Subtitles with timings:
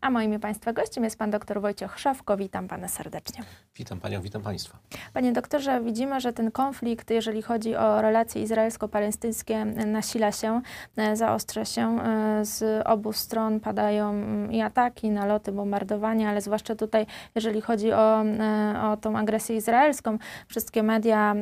[0.00, 2.36] A moim Państwa gościem jest Pan dr Wojciech Szafko.
[2.36, 3.44] Witam Pana serdecznie.
[3.76, 4.78] Witam Panią, witam Państwa.
[5.12, 10.60] Panie doktorze, widzimy, że ten konflikt, jeżeli chodzi o relacje izraelsko-palestyńskie, nasila się,
[10.96, 11.98] e, zaostrza się.
[12.00, 17.92] E, Z obu stron padają mm, i ataki, naloty, bombardowania, ale zwłaszcza tutaj, jeżeli chodzi
[17.92, 20.18] o, e, o tą agresję izraelską,
[20.48, 21.34] wszystkie media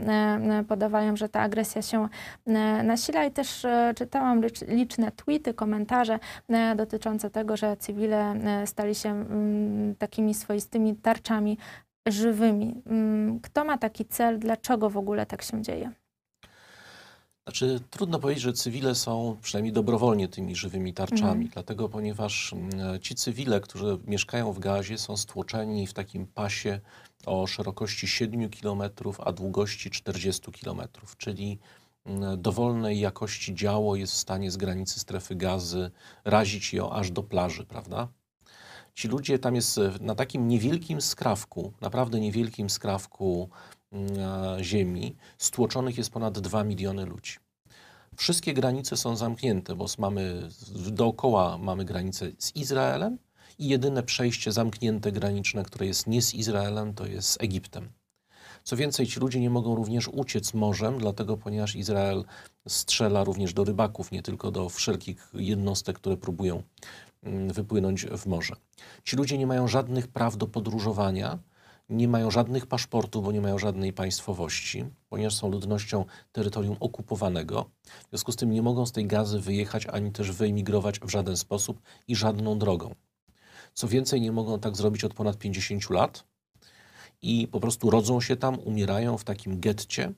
[0.69, 2.09] podawają, że ta agresja się
[2.85, 3.67] nasila i też
[3.97, 6.19] czytałam licz- liczne tweety, komentarze
[6.77, 8.35] dotyczące tego, że cywile
[8.67, 11.59] stali się mm, takimi swoistymi tarczami
[12.09, 12.83] żywymi.
[12.87, 14.39] Mm, Kto ma taki cel?
[14.39, 15.93] Dlaczego w ogóle tak się dzieje?
[17.47, 21.49] Znaczy, trudno powiedzieć, że cywile są przynajmniej dobrowolnie tymi żywymi tarczami, Mhm.
[21.49, 26.81] dlatego ponieważ mm, ci cywile, którzy mieszkają w Gazie, są stłoczeni w takim pasie
[27.27, 28.83] o szerokości 7 km,
[29.25, 30.81] a długości 40 km,
[31.19, 31.59] czyli
[32.39, 35.91] dowolnej jakości działo jest w stanie z granicy strefy gazy
[36.25, 38.09] razić ją aż do plaży, prawda?
[38.97, 43.49] Ci ludzie tam jest e, na takim niewielkim skrawku, naprawdę niewielkim skrawku
[43.93, 47.33] mm, e, ziemi, stłoczonych jest ponad 2 miliony ludzi.
[48.17, 50.49] Wszystkie granice są zamknięte, bo mamy
[50.91, 53.19] dookoła mamy granicę z Izraelem
[53.59, 57.89] i jedyne przejście zamknięte graniczne, które jest nie z Izraelem, to jest z Egiptem.
[58.65, 62.25] Co więcej, ci ludzie nie mogą również uciec morzem, dlatego ponieważ Izrael
[62.69, 66.63] strzela również do rybaków, nie tylko do wszelkich jednostek, które próbują
[67.49, 68.57] wypłynąć w morze.
[69.05, 71.39] Ci ludzie nie mają żadnych praw do podróżowania,
[71.89, 77.71] nie mają żadnych paszportów, bo nie mają żadnej państwowości, ponieważ są ludnością terytorium okupowanego.
[77.85, 81.37] W związku z tym nie mogą z tej gazy wyjechać ani też wyemigrować w żaden
[81.37, 82.95] sposób i żadną drogą.
[83.75, 86.25] Co więcej, nie mogą tak zrobić od ponad 50 lat
[87.23, 90.13] i po prostu rodzą się tam, umierają w takim getcie,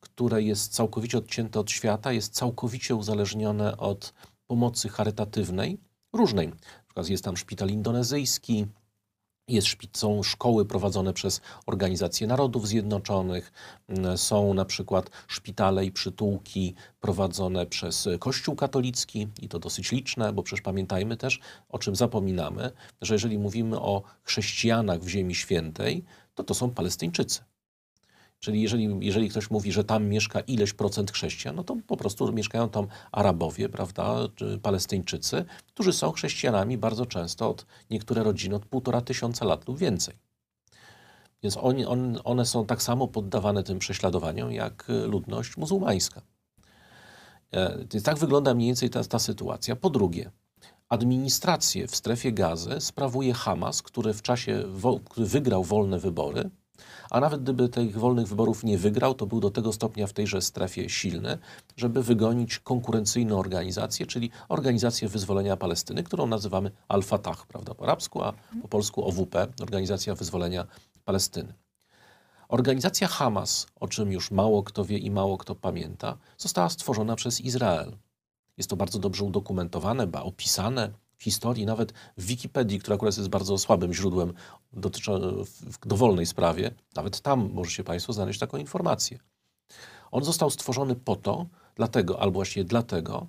[0.00, 4.14] które jest całkowicie odcięte od świata, jest całkowicie uzależnione od
[4.46, 5.78] pomocy charytatywnej,
[6.14, 6.48] różnej.
[6.48, 8.66] Na przykład jest tam szpital indonezyjski,
[9.48, 13.52] jest, są szkoły prowadzone przez Organizację Narodów Zjednoczonych,
[13.88, 20.32] mm, są na przykład szpitale i przytułki prowadzone przez Kościół katolicki i to dosyć liczne,
[20.32, 22.70] bo przecież pamiętajmy też, o czym zapominamy,
[23.02, 26.04] że jeżeli mówimy o chrześcijanach w Ziemi Świętej,
[26.34, 27.53] to to są Palestyńczycy.
[28.40, 32.32] Czyli jeżeli, jeżeli ktoś mówi, że tam mieszka ileś procent chrześcijan, no to po prostu
[32.32, 38.66] mieszkają tam Arabowie, prawda, czy Palestyńczycy, którzy są chrześcijanami bardzo często od niektóre rodziny od
[38.66, 40.14] półtora tysiąca lat lub więcej.
[41.42, 41.76] Więc on,
[42.24, 46.22] one są tak samo poddawane tym prześladowaniom jak y, ludność muzułmańska.
[47.52, 49.76] E, tak wygląda mniej więcej ta, ta sytuacja.
[49.76, 50.30] Po drugie,
[50.88, 54.64] administrację w strefie gazy sprawuje Hamas, który w czasie,
[55.10, 56.50] który wygrał wolne wybory,
[57.10, 60.42] a nawet gdyby tych wolnych wyborów nie wygrał, to był do tego stopnia w tejże
[60.42, 61.38] strefie silny,
[61.76, 68.32] żeby wygonić konkurencyjną organizację, czyli Organizację Wyzwolenia Palestyny, którą nazywamy Al-Fatah, prawda, po arabsku, a
[68.62, 70.66] po polsku OWP, Organizacja Wyzwolenia
[71.04, 71.54] Palestyny.
[72.48, 77.40] Organizacja Hamas, o czym już mało kto wie i mało kto pamięta, została stworzona przez
[77.40, 77.96] Izrael.
[78.56, 83.58] Jest to bardzo dobrze udokumentowane, ba opisane historii, nawet w Wikipedii, która akurat jest bardzo
[83.58, 84.32] słabym źródłem
[84.72, 86.70] w dowolnej sprawie.
[86.96, 89.18] Nawet tam możecie Państwo znaleźć taką informację.
[90.10, 93.26] On został stworzony po to, dlatego, albo właściwie dlatego,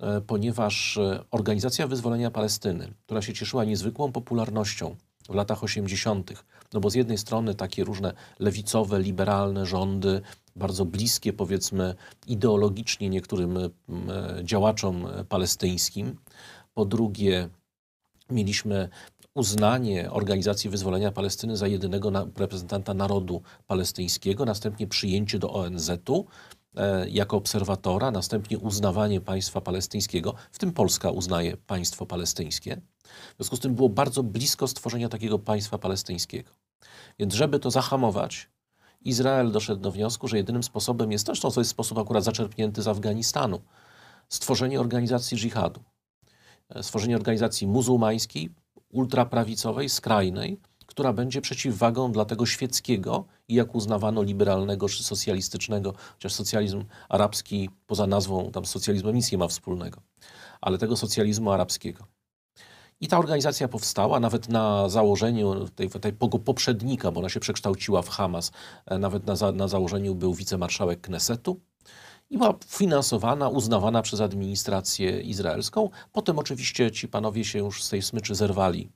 [0.00, 4.96] e, ponieważ e, Organizacja Wyzwolenia Palestyny, która się cieszyła niezwykłą popularnością
[5.28, 10.22] w latach 80., no bo z jednej strony takie różne lewicowe, liberalne rządy,
[10.56, 11.94] bardzo bliskie powiedzmy
[12.26, 13.70] ideologicznie niektórym e,
[14.44, 16.16] działaczom palestyńskim,
[16.76, 17.48] po drugie
[18.30, 18.88] mieliśmy
[19.34, 26.26] uznanie Organizacji Wyzwolenia Palestyny za jedynego na, reprezentanta narodu palestyńskiego, następnie przyjęcie do ONZ-u
[26.76, 32.80] e, jako obserwatora, następnie uznawanie państwa palestyńskiego, w tym Polska uznaje państwo palestyńskie.
[33.04, 36.50] W związku z tym było bardzo blisko stworzenia takiego państwa palestyńskiego.
[37.18, 38.48] Więc żeby to zahamować,
[39.00, 42.88] Izrael doszedł do wniosku, że jedynym sposobem jest, zresztą to jest sposób akurat zaczerpnięty z
[42.88, 43.60] Afganistanu,
[44.28, 45.80] stworzenie organizacji dżihadu.
[46.68, 48.50] E, Stworzenie organizacji muzułmańskiej,
[48.88, 56.32] ultraprawicowej, skrajnej, która będzie przeciwwagą dla tego świeckiego i jak uznawano liberalnego czy socjalistycznego, chociaż
[56.32, 60.00] socjalizm arabski poza nazwą tam socjalizmem nic nie ma wspólnego,
[60.60, 62.06] ale tego socjalizmu arabskiego.
[63.00, 68.08] I ta organizacja powstała nawet na założeniu tej, tego poprzednika, bo ona się przekształciła w
[68.08, 68.52] Hamas,
[68.86, 71.60] e, nawet na, za, na założeniu był wicemarszałek Knesetu
[72.30, 75.90] i była finansowana, uznawana przez administrację izraelską.
[76.12, 78.90] Potem oczywiście ci panowie się już z tej smyczy zerwali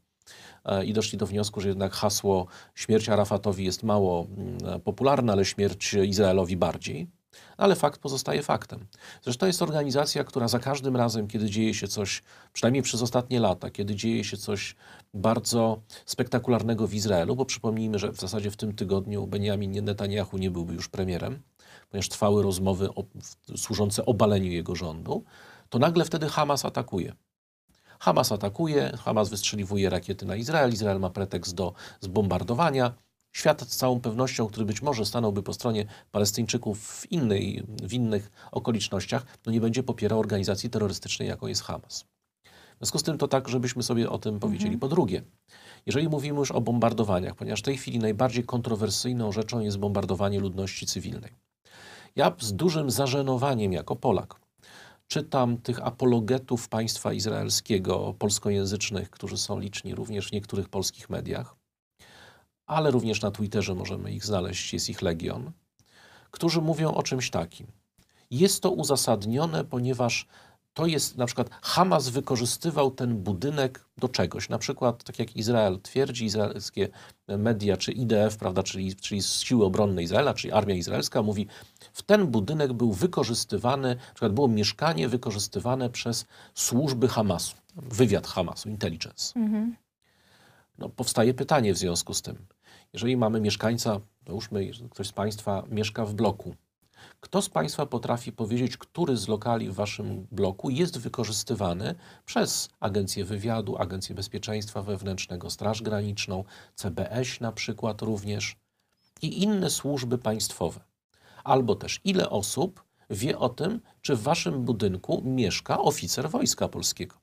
[0.64, 5.44] e, i doszli do wniosku, że jednak hasło śmierć Arafatowi jest mało mm, popularne, ale
[5.44, 7.08] śmierć Izraelowi bardziej.
[7.56, 8.86] Ale fakt pozostaje faktem.
[9.22, 12.22] Zresztą to jest organizacja, która za każdym razem, kiedy dzieje się coś,
[12.52, 14.76] przynajmniej przez ostatnie lata, kiedy dzieje się coś
[15.14, 20.50] bardzo spektakularnego w Izraelu, bo przypomnijmy, że w zasadzie w tym tygodniu Benjamin Netanyahu nie
[20.50, 21.42] byłby już premierem,
[21.90, 23.04] ponieważ trwały rozmowy o,
[23.56, 25.24] służące obaleniu jego rządu,
[25.68, 27.14] to nagle wtedy Hamas atakuje.
[27.98, 32.94] Hamas atakuje, Hamas wystrzeliwuje rakiety na Izrael, Izrael ma pretekst do zbombardowania.
[33.32, 38.30] Świat z całą pewnością, który być może stanąłby po stronie Palestyńczyków w, innej, w innych
[38.52, 42.04] okolicznościach, no nie będzie popierał organizacji terrorystycznej, jaką jest Hamas.
[42.74, 44.78] W związku z tym to tak, żebyśmy sobie o tym powiedzieli.
[44.78, 45.22] Po drugie,
[45.86, 50.86] jeżeli mówimy już o bombardowaniach, ponieważ w tej chwili najbardziej kontrowersyjną rzeczą jest bombardowanie ludności
[50.86, 51.49] cywilnej.
[52.16, 54.40] Ja z dużym zażenowaniem jako Polak
[55.08, 61.56] czytam tych apologetów państwa izraelskiego, polskojęzycznych, którzy są liczni również w niektórych polskich mediach,
[62.66, 65.52] ale również na Twitterze możemy ich znaleźć, jest ich legion,
[66.30, 67.66] którzy mówią o czymś takim.
[68.30, 70.26] Jest to uzasadnione, ponieważ
[70.80, 74.48] to jest na przykład Hamas wykorzystywał ten budynek do czegoś.
[74.48, 76.88] Na przykład, tak jak Izrael twierdzi, izraelskie
[77.28, 81.46] media, czy IDF, prawda, czyli, czyli siły obronne Izraela, czyli armia izraelska, mówi,
[81.92, 88.68] w ten budynek był wykorzystywany, na przykład było mieszkanie wykorzystywane przez służby Hamasu, wywiad Hamasu,
[88.68, 89.40] intelligence.
[89.40, 89.76] Mhm.
[90.78, 92.36] No, powstaje pytanie w związku z tym.
[92.92, 96.54] Jeżeli mamy mieszkańca, załóżmy, ktoś z Państwa mieszka w bloku,
[97.20, 101.94] kto z Państwa potrafi powiedzieć, który z lokali w Waszym bloku jest wykorzystywany
[102.24, 106.44] przez Agencję Wywiadu, Agencję Bezpieczeństwa Wewnętrznego, Straż Graniczną,
[106.74, 108.56] CBS na przykład również
[109.22, 110.80] i inne służby państwowe?
[111.44, 117.16] Albo też ile osób wie o tym, czy w Waszym budynku mieszka oficer Wojska Polskiego?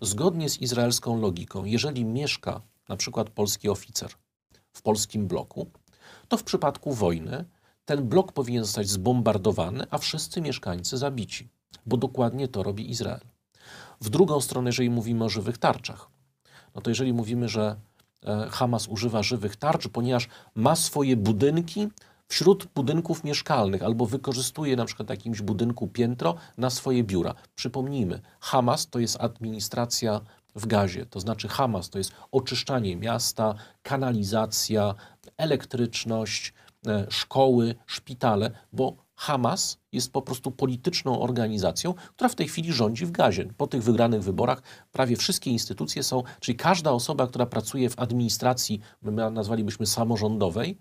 [0.00, 4.10] Zgodnie z izraelską logiką, jeżeli mieszka na przykład polski oficer
[4.72, 5.70] w polskim bloku,
[6.28, 7.44] to w przypadku wojny
[7.88, 11.48] ten blok powinien zostać zbombardowany, a wszyscy mieszkańcy zabici,
[11.86, 13.20] bo dokładnie to robi Izrael.
[14.00, 16.10] W drugą stronę, jeżeli mówimy o żywych tarczach,
[16.74, 17.76] no to jeżeli mówimy, że
[18.26, 21.88] e, Hamas używa żywych tarcz, ponieważ ma swoje budynki
[22.28, 27.34] wśród budynków mieszkalnych albo wykorzystuje na przykład jakimś budynku piętro na swoje biura.
[27.54, 30.20] Przypomnijmy, Hamas to jest administracja
[30.54, 34.94] w gazie, to znaczy Hamas to jest oczyszczanie miasta, kanalizacja,
[35.36, 36.54] elektryczność,
[37.10, 43.10] szkoły, szpitale, bo Hamas jest po prostu polityczną organizacją, która w tej chwili rządzi w
[43.10, 43.46] Gazie.
[43.56, 44.62] Po tych wygranych wyborach
[44.92, 50.78] prawie wszystkie instytucje są, czyli każda osoba, która pracuje w administracji, my nazwalibyśmy samorządowej,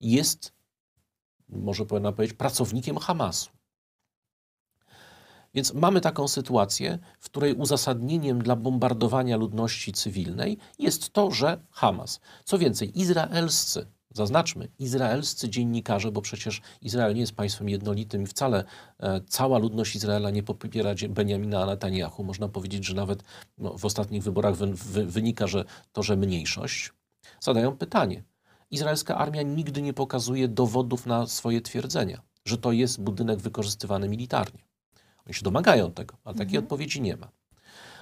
[0.00, 0.52] jest,
[1.48, 3.50] może powinna powiedzieć, pracownikiem Hamasu.
[5.54, 12.20] Więc mamy taką sytuację, w której uzasadnieniem dla bombardowania ludności cywilnej jest to, że Hamas.
[12.44, 18.64] Co więcej, izraelscy Zaznaczmy, izraelscy dziennikarze, bo przecież Izrael nie jest państwem jednolitym i wcale
[19.00, 22.24] e, cała ludność Izraela nie popiera Benjamina Netanyahu.
[22.24, 23.22] Można powiedzieć, że nawet
[23.58, 26.92] no, w ostatnich wyborach wy, wy, wynika, że to, że mniejszość.
[27.40, 28.24] Zadają pytanie.
[28.70, 34.64] Izraelska armia nigdy nie pokazuje dowodów na swoje twierdzenia, że to jest budynek wykorzystywany militarnie.
[35.26, 36.64] Oni się domagają tego, a takiej mhm.
[36.64, 37.30] odpowiedzi nie ma.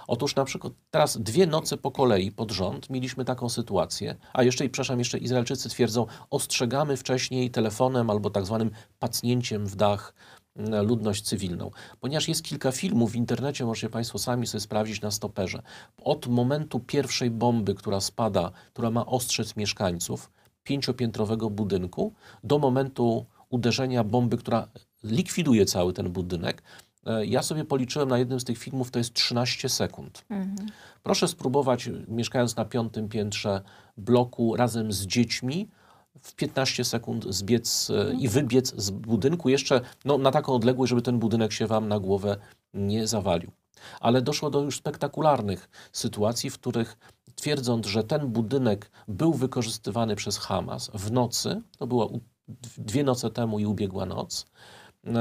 [0.08, 4.64] Otóż na przykład teraz dwie noce po kolei pod rząd mieliśmy taką sytuację, a jeszcze,
[4.64, 10.14] przepraszam, jeszcze Izraelczycy twierdzą, ostrzegamy wcześniej telefonem albo tak zwanym pacnięciem w dach
[10.56, 11.70] mm, ludność cywilną.
[12.00, 15.62] Ponieważ jest kilka filmów w internecie, możecie Państwo sami sobie sprawdzić na stoperze.
[16.04, 20.30] Od momentu pierwszej bomby, która spada, która ma ostrzec mieszkańców
[20.62, 22.12] pięciopiętrowego budynku,
[22.44, 24.68] do momentu uderzenia bomby, która
[25.04, 26.62] likwiduje cały ten budynek,
[27.24, 30.24] ja sobie policzyłem na jednym z tych filmów, to jest 13 sekund.
[30.30, 30.68] Mhm.
[31.02, 33.60] Proszę spróbować, mieszkając na piątym piętrze
[33.96, 35.68] bloku razem z dziećmi,
[36.22, 41.02] w 15 sekund zbiec e, i wybiec z budynku jeszcze no, na taką odległość, żeby
[41.02, 42.36] ten budynek się wam na głowę
[42.74, 43.50] nie zawalił.
[44.00, 46.98] Ale doszło do już spektakularnych sytuacji, w których
[47.34, 52.10] twierdząc, że ten budynek był wykorzystywany przez Hamas w nocy, to było
[52.78, 54.50] dwie noce temu i ubiegła noc, E,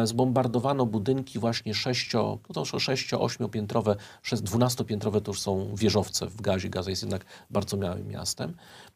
[0.03, 6.70] zbombardowano budynki właśnie 6, no to 6-8-piętrowe, 12-piętrowe to już są wieżowce w Gazie.
[6.70, 8.53] Gaza jest jednak bardzo małym miastem,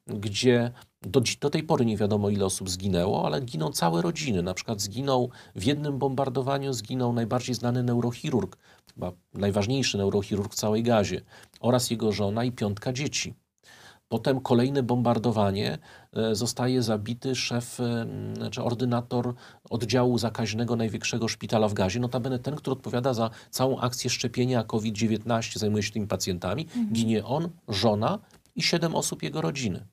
[0.07, 0.71] gdzie
[1.01, 4.43] do, do tej pory nie wiadomo ile osób zginęło, ale giną całe rodziny.
[4.43, 8.57] Na przykład zginął w jednym bombardowaniu zginął najbardziej znany neurochirurg,
[8.93, 11.21] chyba najważniejszy neurochirurg w całej Gazie
[11.59, 13.33] oraz jego żona i piątka dzieci.
[14.11, 15.77] Potem kolejne bombardowanie,
[16.13, 18.05] e, zostaje zabity szef, e,
[18.51, 19.33] czy ordynator
[19.69, 21.99] oddziału zakaźnego największego szpitala w Gazie.
[21.99, 26.63] Notabene ten, który odpowiada za całą akcję szczepienia COVID-19, zajmuje się tymi pacjentami.
[26.63, 26.93] Mhm.
[26.93, 28.19] Ginie on, żona
[28.55, 29.85] i siedem osób jego rodziny.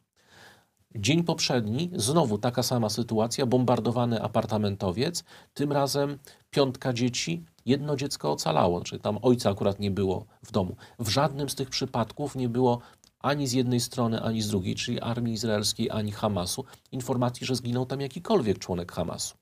[0.94, 6.18] Dzień poprzedni, znowu taka sama sytuacja, bombardowany apartamentowiec, tym razem
[6.50, 10.76] piątka dzieci, jedno dziecko ocalało, czyli tam ojca akurat nie było w domu.
[10.98, 12.78] W żadnym z tych przypadków nie było
[13.20, 17.86] ani z jednej strony, ani z drugiej, czyli armii izraelskiej, ani Hamasu, informacji, że zginął
[17.86, 19.36] tam jakikolwiek członek Hamasu.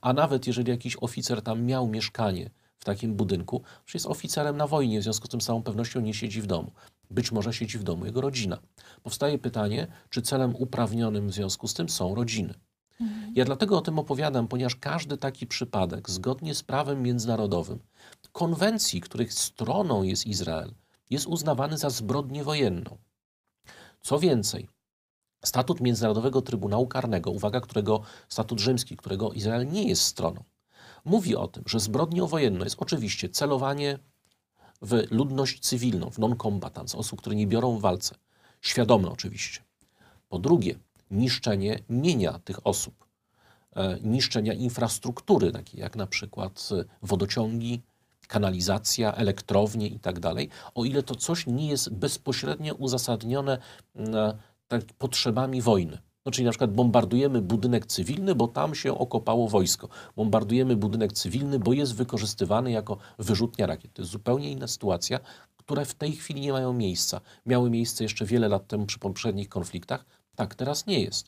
[0.00, 4.66] A nawet jeżeli jakiś oficer tam miał mieszkanie w takim budynku, że jest oficerem na
[4.66, 6.72] wojnie, w związku z tym z całą pewnością nie siedzi w domu.
[7.10, 8.58] Być może siedzi w domu jego rodzina.
[9.02, 12.54] Powstaje pytanie, czy celem uprawnionym w związku z tym są rodziny.
[13.34, 17.78] Ja dlatego o tym opowiadam, ponieważ każdy taki przypadek, zgodnie z prawem międzynarodowym,
[18.32, 20.74] konwencji, których stroną jest Izrael,
[21.10, 22.98] jest uznawany za zbrodnię wojenną.
[24.02, 24.68] Co więcej,
[25.44, 30.44] statut Międzynarodowego Trybunału Karnego, uwaga, którego statut rzymski, którego Izrael nie jest stroną,
[31.04, 33.98] mówi o tym, że zbrodnią wojenną jest oczywiście celowanie
[34.82, 38.14] w ludność cywilną, w non-combatants, osób, które nie biorą w walce,
[38.60, 39.60] świadome oczywiście.
[40.28, 40.78] Po drugie,
[41.10, 43.06] niszczenie mienia tych osób,
[43.76, 47.82] e, niszczenia infrastruktury, takiej jak na przykład e, wodociągi,
[48.32, 50.16] kanalizacja, elektrownie i tak
[50.74, 53.58] o ile to coś nie jest bezpośrednio uzasadnione
[53.96, 54.14] mm,
[54.68, 55.98] tak, potrzebami wojny.
[56.26, 59.88] No, czyli na przykład bombardujemy budynek cywilny, bo tam się okopało wojsko.
[60.16, 63.92] Bombardujemy budynek cywilny, bo jest wykorzystywany jako wyrzutnia rakiet.
[63.92, 65.18] To jest zupełnie inna sytuacja,
[65.56, 67.20] które w tej chwili nie mają miejsca.
[67.46, 70.04] Miały miejsce jeszcze wiele lat temu przy poprzednich konfliktach.
[70.36, 71.26] Tak teraz nie jest.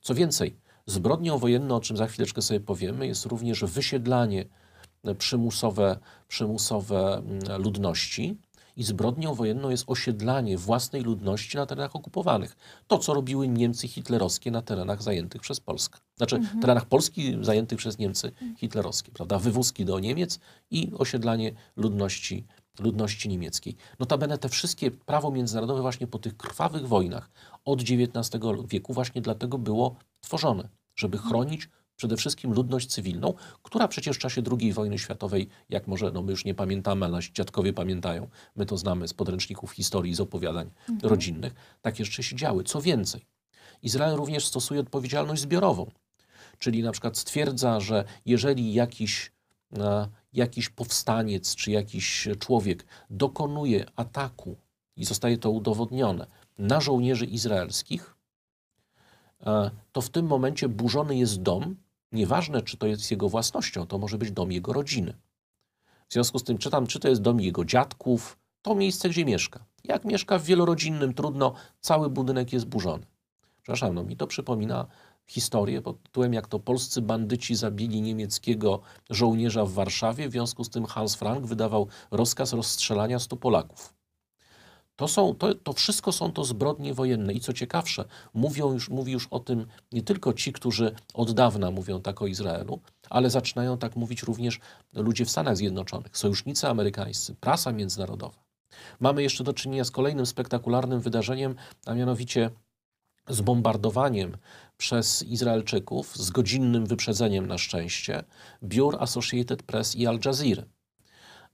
[0.00, 4.44] Co więcej, zbrodnią wojenną, o czym za chwileczkę sobie powiemy, jest również wysiedlanie
[5.14, 5.98] przymusowe,
[6.28, 8.36] przymusowe mm, ludności.
[8.76, 12.56] I zbrodnią wojenną jest osiedlanie własnej ludności na terenach okupowanych.
[12.86, 15.98] To, co robiły Niemcy hitlerowskie na terenach zajętych przez Polskę.
[16.16, 16.60] Znaczy, Mhm.
[16.60, 19.38] terenach Polski zajętych przez Niemcy hitlerowskie, prawda?
[19.38, 20.38] Wywózki do Niemiec
[20.70, 22.46] i osiedlanie ludności,
[22.80, 23.76] ludności niemieckiej.
[23.98, 27.30] Notabene te wszystkie prawo międzynarodowe właśnie po tych krwawych wojnach
[27.64, 34.16] od XIX wieku właśnie dlatego było tworzone, żeby chronić przede wszystkim ludność cywilną, która przecież
[34.16, 37.72] w czasie II wojny światowej, jak może no my już nie pamiętamy, ale nasi dziadkowie
[37.72, 40.70] pamiętają, my to znamy z podręczników historii, z opowiadań
[41.02, 42.64] rodzinnych, takie rzeczy się działy.
[42.64, 43.26] Co więcej,
[43.82, 45.90] Izrael również stosuje odpowiedzialność zbiorową,
[46.58, 49.32] czyli na przykład stwierdza, że jeżeli jakiś,
[49.78, 54.56] e, jakiś powstaniec czy jakiś człowiek dokonuje ataku
[54.96, 56.26] i zostaje to udowodnione
[56.58, 58.16] na żołnierzy izraelskich,
[59.46, 61.76] e, to w tym momencie burzony jest dom,
[62.12, 65.14] nieważne czy to jest jego własnością, to może być dom jego rodziny.
[66.08, 69.24] W związku z tym, czy, tam, czy to jest dom jego dziadków, to miejsce, gdzie
[69.24, 69.64] mieszka.
[69.84, 73.06] Jak mieszka w wielorodzinnym, trudno, cały budynek jest burzony.
[73.62, 74.86] Przepraszam, no mi to przypomina
[75.26, 80.70] historię pod tytułem jak to polscy bandyci zabili niemieckiego żołnierza w Warszawie, w związku z
[80.70, 83.95] tym Hans Frank wydawał rozkaz rozstrzelania 100 Polaków.
[84.96, 89.12] To, są, to, to wszystko są to zbrodnie wojenne i co ciekawsze, mówią już, mówi
[89.12, 93.78] już o tym nie tylko ci, którzy od dawna mówią tak o Izraelu, ale zaczynają
[93.78, 94.60] tak mówić również
[94.92, 98.46] ludzie w Stanach Zjednoczonych, sojusznicy amerykańscy, prasa międzynarodowa.
[99.00, 101.54] Mamy jeszcze do czynienia z kolejnym spektakularnym wydarzeniem,
[101.86, 102.50] a mianowicie
[103.28, 104.36] z bombardowaniem
[104.76, 108.24] przez Izraelczyków z godzinnym wyprzedzeniem na szczęście
[108.62, 110.62] biur Associated Press i Al Jazeera.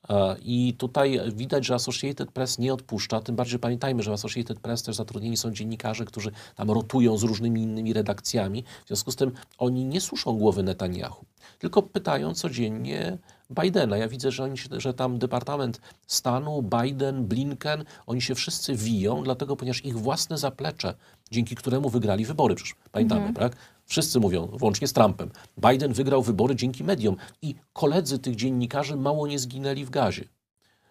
[0.09, 4.61] E, I tutaj widać, że Associated Press nie odpuszcza, tym bardziej pamiętajmy, że w Associated
[4.61, 8.64] Press też zatrudnieni są dziennikarze, którzy tam rotują z różnymi innymi redakcjami.
[8.85, 11.25] W związku z tym oni nie suszą głowy Netanyahu,
[11.59, 13.18] tylko pytają codziennie
[13.61, 13.97] Bidena.
[13.97, 19.23] Ja widzę, że, oni się, że tam Departament Stanu, Biden, Blinken, oni się wszyscy wiją,
[19.23, 20.94] dlatego ponieważ ich własne zaplecze,
[21.30, 23.56] dzięki któremu wygrali wybory, przecież pamiętamy, tak?
[23.87, 25.31] Wszyscy mówią, włącznie z Trumpem,
[25.71, 30.25] Biden wygrał wybory dzięki mediom i koledzy tych dziennikarzy mało nie zginęli w gazie.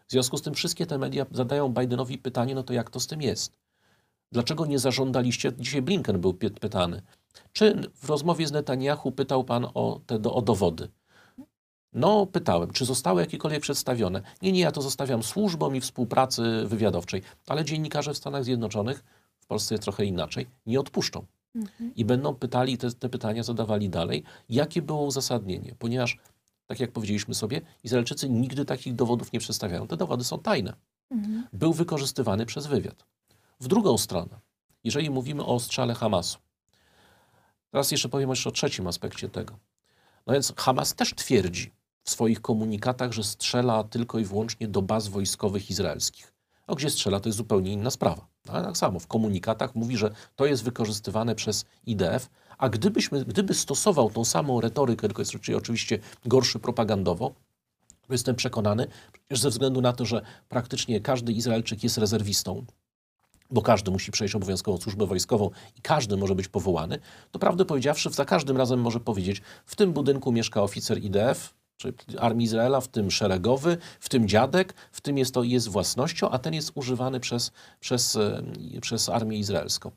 [0.07, 3.07] W związku z tym wszystkie te media zadają Bidenowi pytanie, no to jak to z
[3.07, 3.57] tym jest?
[4.31, 7.01] Dlaczego nie zażądaliście, dzisiaj Blinken był py- pytany,
[7.53, 10.89] czy w rozmowie z Netanyahu pytał pan o, te, o dowody?
[11.93, 14.21] No, pytałem, czy zostały jakiekolwiek przedstawione.
[14.41, 19.03] Nie, nie, ja to zostawiam służbom i współpracy wywiadowczej, ale dziennikarze w Stanach Zjednoczonych,
[19.39, 21.25] w Polsce jest trochę inaczej, nie odpuszczą.
[21.95, 26.17] I będą pytali, te, te pytania zadawali dalej, jakie było uzasadnienie, ponieważ,
[26.65, 29.87] tak jak powiedzieliśmy sobie, Izraelczycy nigdy takich dowodów nie przedstawiają.
[29.87, 30.73] Te dowody są tajne.
[31.11, 31.47] Mhm.
[31.53, 33.05] Był wykorzystywany przez wywiad.
[33.59, 34.39] W drugą stronę,
[34.83, 36.39] jeżeli mówimy o ostrzale Hamasu,
[37.71, 39.59] teraz jeszcze powiem jeszcze o trzecim aspekcie tego.
[40.27, 41.71] No więc Hamas też twierdzi
[42.03, 46.33] w swoich komunikatach, że strzela tylko i wyłącznie do baz wojskowych izraelskich.
[46.67, 48.30] A gdzie strzela, to jest zupełnie inna sprawa.
[48.45, 53.25] No, Ale tak samo w komunikatach mówi, że to jest wykorzystywane przez IDF, a gdybyśmy,
[53.25, 57.31] gdyby stosował tą samą retorykę, tylko jest oczywiście gorszy propagandowo,
[58.07, 62.65] to jestem przekonany, przecież ze względu na to, że praktycznie każdy Izraelczyk jest rezerwistą,
[63.51, 66.99] bo każdy musi przejść obowiązkową służbę wojskową i każdy może być powołany,
[67.31, 71.53] to prawdę powiedziawszy, za każdym razem może powiedzieć, w tym budynku mieszka oficer IDF,
[72.19, 76.39] Armii Izraela, w tym szeregowy, w tym dziadek, w tym jest to jest własnością, a
[76.39, 78.43] ten jest używany przez, przez, e,
[78.81, 79.91] przez Armię Izraelską.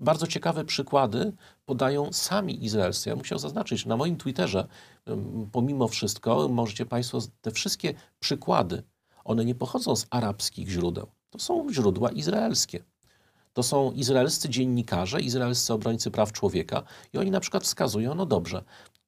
[0.00, 1.32] Bardzo ciekawe przykłady
[1.64, 3.08] podają sami Izraelscy.
[3.08, 4.66] Ja musiał zaznaczyć, na moim Twitterze,
[5.52, 8.82] pomimo wszystko, możecie Państwo te wszystkie przykłady,
[9.24, 11.06] one nie pochodzą z arabskich źródeł.
[11.30, 12.84] To są źródła izraelskie.
[13.52, 16.82] To są izraelscy dziennikarze, izraelscy obrońcy praw człowieka
[17.12, 18.64] i oni na przykład wskazują, no dobrze,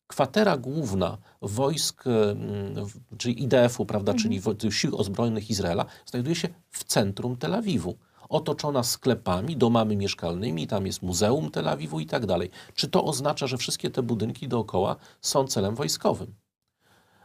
[0.08, 6.48] kwatera główna wojsk, w- czyli IDF-u, prawda, czyli wo- tych sił zbrojnych Izraela, znajduje się
[6.70, 7.96] w centrum Tel Awiwu.
[8.28, 12.50] Otoczona sklepami, domami mieszkalnymi, tam jest Muzeum Tel Awiwu i tak dalej.
[12.74, 16.34] Czy to oznacza, że wszystkie te budynki dookoła są celem wojskowym?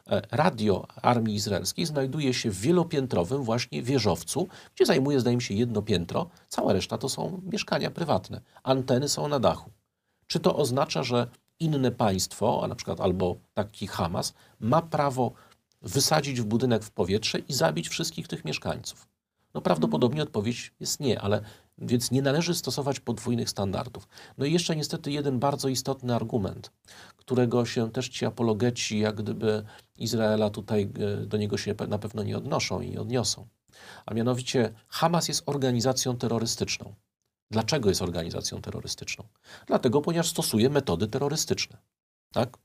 [0.07, 5.53] E, Radio Armii Izraelskiej znajduje się w wielopiętrowym właśnie wieżowcu, gdzie zajmuje, zdaje mi się,
[5.53, 6.29] jedno piętro.
[6.49, 8.41] Cała reszta to są mieszkania prywatne.
[8.63, 9.69] Anteny są na dachu.
[10.27, 11.27] Czy to oznacza, że
[11.63, 15.33] inne państwo, a na przykład albo taki Hamas, ma prawo
[15.81, 19.07] wysadzić w budynek w powietrze i zabić wszystkich tych mieszkańców?
[19.53, 21.41] No prawdopodobnie odpowiedź jest nie, ale
[21.77, 24.07] więc nie należy stosować podwójnych standardów.
[24.37, 26.71] No i jeszcze niestety jeden bardzo istotny argument,
[27.17, 29.63] którego się też ci apologeci, jak gdyby
[29.97, 33.47] Izraela tutaj e, do niego się na pewno nie odnoszą i odniosą.
[34.05, 36.93] A mianowicie Hamas jest organizacją terrorystyczną.
[37.53, 39.23] Dlaczego jest organizacją terrorystyczną?
[39.67, 41.77] Dlatego, ponieważ stosuje metody terrorystyczne.
[42.31, 42.57] Tak?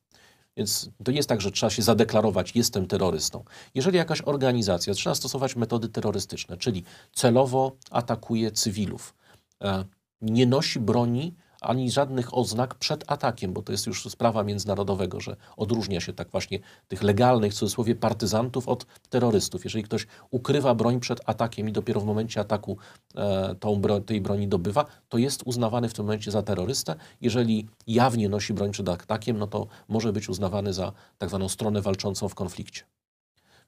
[0.56, 3.44] Więc to nie jest tak, że trzeba się zadeklarować, jestem terrorystą.
[3.74, 9.14] Jeżeli jakaś organizacja zaczyna stosować metody terrorystyczne, czyli celowo atakuje cywilów,
[9.62, 9.84] e,
[10.20, 15.36] nie nosi broni ani żadnych oznak przed atakiem, bo to jest już sprawa międzynarodowego, że
[15.56, 19.64] odróżnia się tak właśnie tych legalnych, w cudzysłowie, partyzantów od terrorystów.
[19.64, 22.76] Jeżeli ktoś ukrywa broń przed atakiem i dopiero w momencie ataku
[23.14, 26.94] e, tą tej broni dobywa, to jest uznawany w tym momencie za terrorystę.
[27.20, 31.82] Jeżeli jawnie nosi broń przed atakiem, no to może być uznawany za tak zwaną stronę
[31.82, 32.97] walczącą w konflikcie.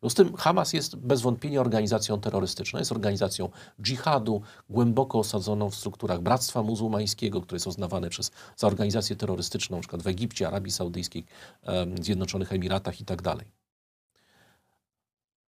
[0.00, 3.49] Związku z tym Hamas jest bez wątpienia organizacją terrorystyczną, jest organizacją
[3.83, 10.03] dżihadu, głęboko osadzoną w strukturach Bractwa Muzułmańskiego, które jest uznawane przez, za organizację terrorystyczną, przykład
[10.03, 11.24] w Egipcie, Arabii Saudyjskiej,
[12.01, 13.22] Zjednoczonych Emiratach i tak.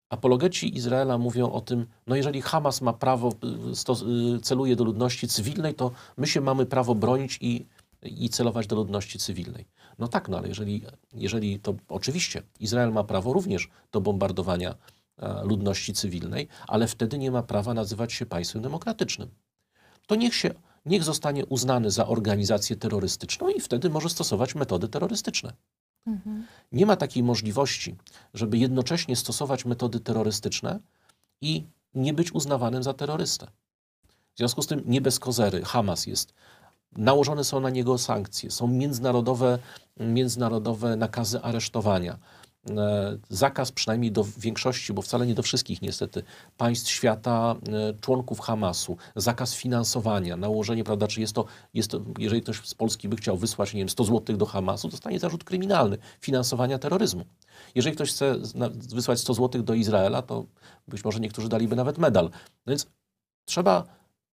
[0.09, 3.33] Apologeci Izraela mówią o tym, no jeżeli Hamas ma prawo,
[3.69, 7.67] y, y, celuje do ludności cywilnej, to my się mamy prawo bronić i,
[8.03, 9.65] i celować do ludności cywilnej.
[9.99, 10.83] No tak, no ale jeżeli,
[11.15, 14.75] jeżeli to oczywiście Izrael ma prawo również do bombardowania
[15.19, 19.29] e, ludności cywilnej, ale wtedy nie ma prawa nazywać się państwem demokratycznym.
[20.07, 20.55] To niech się,
[20.87, 25.53] niech zostanie uznany za organizację terrorystyczną i wtedy może stosować metody terrorystyczne.
[26.73, 27.97] Nie ma takiej możliwości,
[28.35, 30.81] żeby jednocześnie stosować metody terrorystyczne
[31.41, 33.47] i nie być uznawanym za terrorystę.
[34.35, 36.35] W związku z tym nie bez kozery Hamas jest.
[36.97, 39.59] Nałożone są na niego sankcje, są międzynarodowe,
[40.01, 42.19] międzynarodowe nakazy aresztowania.
[42.71, 46.23] E, Zakaz przynajmniej do większości, bo wcale nie do wszystkich niestety,
[46.57, 52.43] państw świata, e, członków Hamasu, zakaz finansowania, nałożenie, prawda, czy jest to, jest to, jeżeli
[52.43, 55.99] ktoś z Polski by chciał wysłać, nie wiem, 100 zł do Hamasu, dostanie zarzut kryminalny
[56.21, 57.25] finansowania terroryzmu.
[57.75, 58.37] Jeżeli ktoś chce
[58.95, 60.45] wysłać 100 zł do Izraela, to
[60.89, 62.25] być może niektórzy daliby nawet medal.
[62.67, 62.87] No więc
[63.45, 63.85] trzeba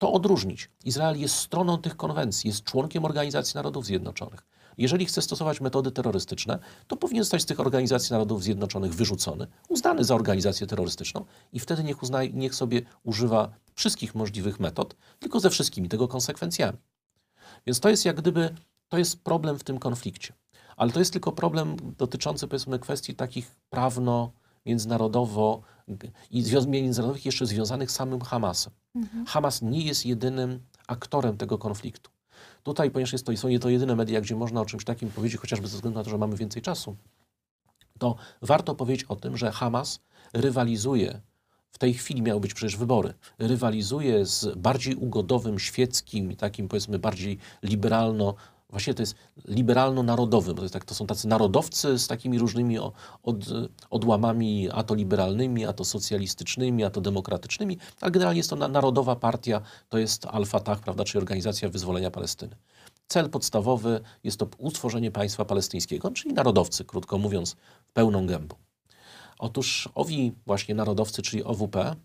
[0.02, 0.70] to odróżnić.
[0.84, 4.46] Izrael jest stroną tych konwencji, jest członkiem Organizacji Narodów Zjednoczonych.
[4.78, 10.04] Jeżeli chce stosować metody terrorystyczne, to powinien zostać z tych Organizacji Narodów Zjednoczonych wyrzucony, uznany
[10.04, 15.50] za organizację terrorystyczną i wtedy niech, uzna, niech sobie używa wszystkich możliwych metod, tylko ze
[15.50, 16.78] wszystkimi tego konsekwencjami.
[17.66, 18.54] Więc to jest jak gdyby,
[18.88, 20.32] to jest problem w tym konflikcie.
[20.76, 24.32] Ale to jest tylko problem dotyczący powiedzmy kwestii takich prawno,
[24.66, 25.62] międzynarodowo
[26.30, 28.72] i międzynarodowych jeszcze związanych z samym Hamasem.
[29.26, 32.10] Hamas nie jest jedynym aktorem tego konfliktu.
[32.62, 35.40] Tutaj, ponieważ jest to, są nie to jedyne media, gdzie można o czymś takim powiedzieć,
[35.40, 36.96] chociażby ze względu na to, że mamy więcej czasu,
[37.98, 40.00] to warto powiedzieć o tym, że Hamas
[40.32, 41.20] rywalizuje,
[41.70, 46.98] w tej chwili miały być przecież wybory, rywalizuje z bardziej ugodowym, świeckim i takim powiedzmy
[46.98, 48.34] bardziej liberalno,
[48.72, 49.14] właśnie to jest
[49.48, 52.78] liberalno-narodowym, to, jest tak, to są tacy narodowcy z takimi różnymi
[53.22, 53.36] od,
[53.90, 58.68] odłamami, a to liberalnymi, a to socjalistycznymi, a to demokratycznymi, ale generalnie jest to na,
[58.68, 62.56] narodowa partia, to jest Al-Fatah, prawda, czyli Organizacja Wyzwolenia Palestyny.
[63.08, 67.56] Cel podstawowy jest to utworzenie państwa palestyńskiego, czyli narodowcy, krótko mówiąc,
[67.92, 68.56] pełną gębą.
[69.38, 71.96] Otóż owi właśnie narodowcy, czyli OWP,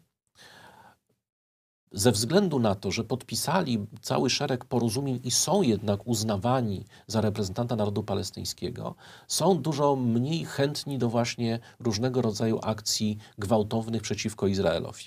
[1.92, 7.76] ze względu na to, że podpisali cały szereg porozumień i są jednak uznawani za reprezentanta
[7.76, 8.96] narodu palestyńskiego,
[9.28, 15.04] są dużo mniej chętni do właśnie różnego rodzaju akcji gwałtownych przeciwko Izraelowi.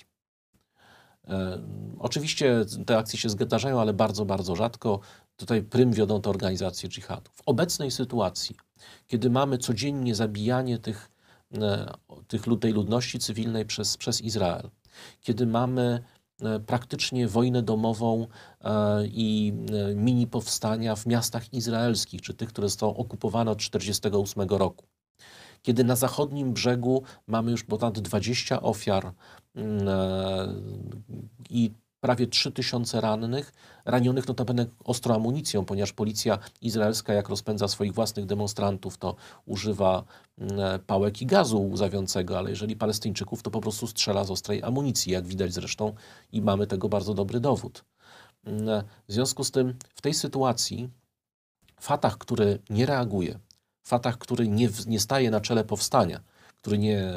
[1.27, 1.61] E,
[1.99, 4.99] Oczywiście te akcje się zdarzają, ale bardzo, bardzo rzadko.
[5.35, 7.31] Tutaj prym wiodą te organizacje dżihadu.
[7.33, 8.55] W obecnej sytuacji,
[9.07, 11.11] kiedy mamy codziennie zabijanie tych,
[11.61, 11.93] e,
[12.27, 14.69] tych, tej ludności cywilnej przez, przez Izrael,
[15.21, 16.03] kiedy mamy
[16.65, 18.27] praktycznie wojnę domową
[18.61, 19.53] e, i
[19.91, 24.85] e, mini powstania w miastach izraelskich, czy tych, które zostały okupowane od 1948 roku.
[25.61, 29.13] Kiedy na zachodnim brzegu mamy już ponad 20 ofiar
[29.55, 30.53] mm, e,
[31.49, 33.53] i prawie 3000 rannych,
[33.85, 40.03] ranionych notabene ostro amunicją, ponieważ policja izraelska, jak rozpędza swoich własnych demonstrantów, to używa
[40.37, 45.11] mm, pałek i gazu łzawiącego, ale jeżeli Palestyńczyków, to po prostu strzela z ostrej amunicji,
[45.13, 45.93] jak widać zresztą
[46.31, 47.83] i mamy tego bardzo dobry dowód.
[48.45, 50.89] Mm, W związku z tym w tej sytuacji
[51.79, 53.39] Fatah, który nie reaguje,
[53.83, 56.19] Fatah, który nie, nie staje na czele powstania,
[56.57, 57.13] który nie,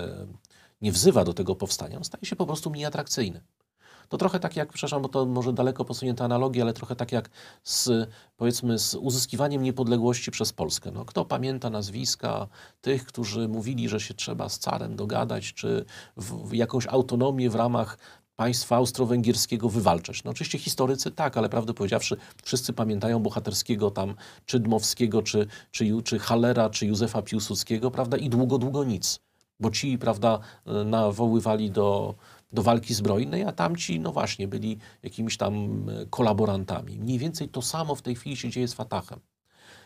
[0.80, 3.40] nie wzywa do tego powstania, on staje się po prostu mniej atrakcyjny.
[4.08, 7.30] To trochę tak jak, przepraszam, bo to może daleko posunięta analogia, ale trochę tak jak
[7.62, 10.90] z, powiedzmy, z uzyskiwaniem niepodległości przez Polskę.
[10.90, 12.46] No, kto pamięta nazwiska
[12.80, 15.84] tych, którzy mówili, że się trzeba z carem dogadać, czy
[16.16, 17.98] w, w jakąś autonomię w ramach
[18.36, 20.24] państwa austro-węgierskiego wywalczać.
[20.24, 24.14] No oczywiście historycy tak, ale prawdę powiedziawszy, wszyscy pamiętają bohaterskiego tam,
[24.46, 29.20] czy Dmowskiego, czy, czy, czy Hallera, czy Józefa Piłsudskiego, prawda, i długo, długo nic.
[29.60, 30.38] Bo ci, prawda,
[30.84, 32.14] nawoływali do,
[32.54, 35.54] do walki zbrojnej, a tamci, no właśnie, byli jakimiś tam
[35.88, 36.98] e, kolaborantami.
[36.98, 39.20] Mniej więcej to samo w tej chwili się dzieje z Fatahem.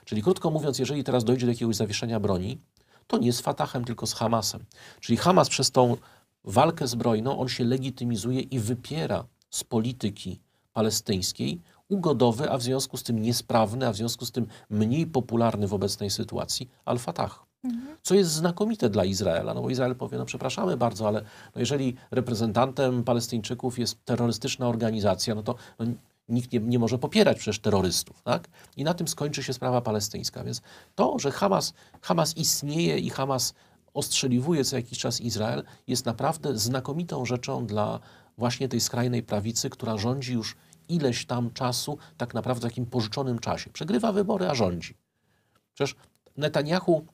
[0.04, 2.58] Czyli krótko mówiąc, jeżeli teraz dojdzie do jakiegoś zawieszenia broni,
[3.06, 4.64] to nie z Fatahem, tylko z Hamasem.
[5.00, 5.96] Czyli Hamas przez tą
[6.44, 10.40] walkę zbrojną, on się legitymizuje i wypiera z polityki
[10.72, 15.68] palestyńskiej ugodowy, a w związku z tym niesprawny, a w związku z tym mniej popularny
[15.68, 17.47] w obecnej sytuacji Al-Fatah.
[18.02, 21.20] Co jest znakomite dla Izraela, no bo Izrael powie, no przepraszamy bardzo, ale
[21.54, 25.86] no jeżeli reprezentantem Palestyńczyków jest terrorystyczna organizacja, no to no,
[26.28, 28.48] nikt nie, nie może popierać przecież terrorystów, tak?
[28.76, 30.44] I na tym skończy się sprawa palestyńska.
[30.44, 30.62] Więc
[30.94, 33.54] to, że Hamas, Hamas istnieje i Hamas
[33.94, 38.00] ostrzeliwuje co jakiś czas Izrael, jest naprawdę znakomitą rzeczą dla
[38.38, 40.56] właśnie tej skrajnej prawicy, która rządzi już
[40.88, 43.70] ileś tam czasu, tak naprawdę w takim pożyczonym czasie.
[43.70, 44.94] Przegrywa wybory, a rządzi.
[45.74, 45.96] Przecież
[46.36, 47.06] Netanyahu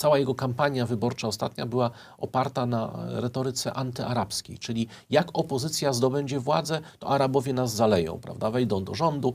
[0.00, 6.80] cała jego kampania wyborcza ostatnia była oparta na retoryce antyarabskiej, czyli jak opozycja zdobędzie władzę,
[6.98, 8.50] to Arabowie nas zaleją, prawda?
[8.50, 9.34] Wejdą do rządu,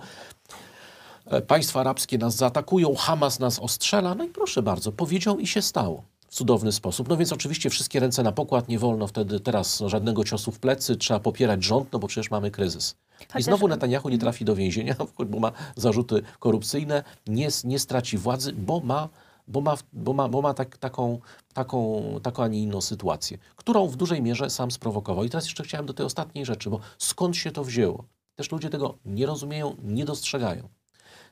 [1.26, 5.62] e, państwa arabskie nas zaatakują, Hamas nas ostrzela, no i proszę bardzo, powiedział i się
[5.62, 7.10] stało w cudowny sposób.
[7.10, 10.96] No więc oczywiście wszystkie ręce na pokład, nie wolno wtedy teraz żadnego ciosu w plecy,
[10.96, 12.96] trzeba popierać rząd, no bo przecież mamy kryzys.
[13.22, 14.96] I Chociaż- znowu Netanyahu nie trafi do więzienia,
[15.32, 19.10] bo ma zarzuty korupcyjne, nie, nie straci władzy, bo ma,
[19.48, 21.20] bo ma, bo ma, bo ma tak, taką,
[21.54, 25.24] taką, taką, a nie inną sytuację, którą w dużej mierze sam sprowokował.
[25.24, 28.04] I teraz jeszcze chciałem do tej ostatniej rzeczy, bo skąd się to wzięło?
[28.36, 30.70] Też ludzie tego nie rozumieją, nie dostrzegają.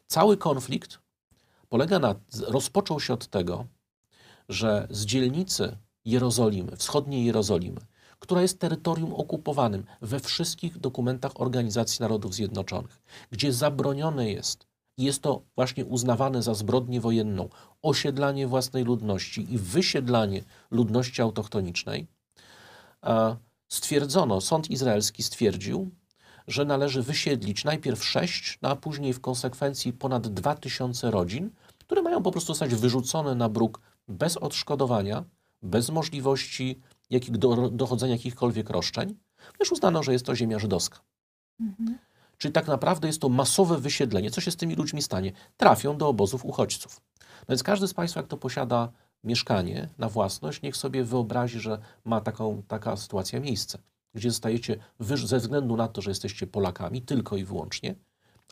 [0.08, 0.99] Cały konflikt
[1.69, 2.15] polega na,
[2.47, 3.65] rozpoczął się od tego,
[4.49, 7.82] że z dzielnicy Jerozolimy, wschodniej Jerozolimy,
[8.19, 15.41] która jest terytorium okupowanym we wszystkich dokumentach Organizacji Narodów Zjednoczonych, gdzie zabronione jest, jest to
[15.56, 17.49] właśnie uznawane za zbrodnię wojenną,
[17.82, 22.08] osiedlanie własnej ludności i wysiedlanie ludności autochtonicznej,
[23.67, 25.91] stwierdzono, sąd izraelski stwierdził,
[26.47, 32.01] że należy wysiedlić najpierw sześć, no a później w konsekwencji ponad dwa tysiące rodzin, które
[32.01, 35.23] mają po prostu zostać wyrzucone na bruk bez odszkodowania,
[35.62, 36.79] bez możliwości
[37.10, 40.99] jakich, do, dochodzenia jakichkolwiek roszczeń, ponieważ uznano, że jest to ziemia żydowska.
[42.43, 44.32] Czyli tak naprawdę jest to masowe wysiedlenie.
[44.32, 45.32] Co się z tymi ludźmi stanie?
[45.58, 47.01] Trafią do obozów uchodźców.
[47.19, 48.91] No więc każdy z Państwa, kto posiada
[49.23, 53.77] mieszkanie na własność, niech sobie wyobrazi, że ma taką, taka sytuacja miejsce,
[54.13, 57.95] gdzie zostajecie ze względu na to, że jesteście Polakami tylko i wyłącznie,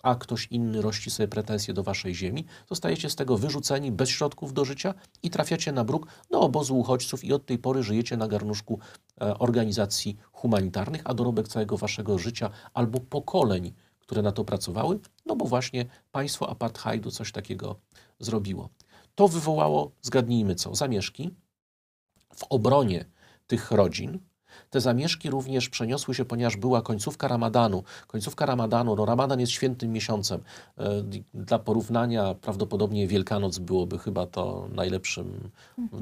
[0.03, 4.53] a ktoś inny rości sobie pretensje do waszej ziemi, zostajecie z tego wyrzuceni bez środków
[4.53, 8.27] do życia i trafiacie na bruk do obozu uchodźców i od tej pory żyjecie na
[8.27, 8.79] garnuszku
[9.21, 15.35] e, organizacji humanitarnych, a dorobek całego waszego życia albo pokoleń, które na to pracowały, no
[15.35, 17.75] bo właśnie państwo apartheidu coś takiego
[18.19, 18.69] zrobiło.
[19.15, 21.31] To wywołało, zgadnijmy co, zamieszki
[22.35, 23.05] w obronie
[23.47, 24.19] tych rodzin.
[24.69, 27.83] Te zamieszki również przeniosły się, ponieważ była końcówka Ramadanu.
[28.07, 30.41] Końcówka Ramadanu, no Ramadan jest świętym miesiącem.
[30.77, 35.49] E, Dla porównania prawdopodobnie Wielkanoc byłoby chyba to najlepszym,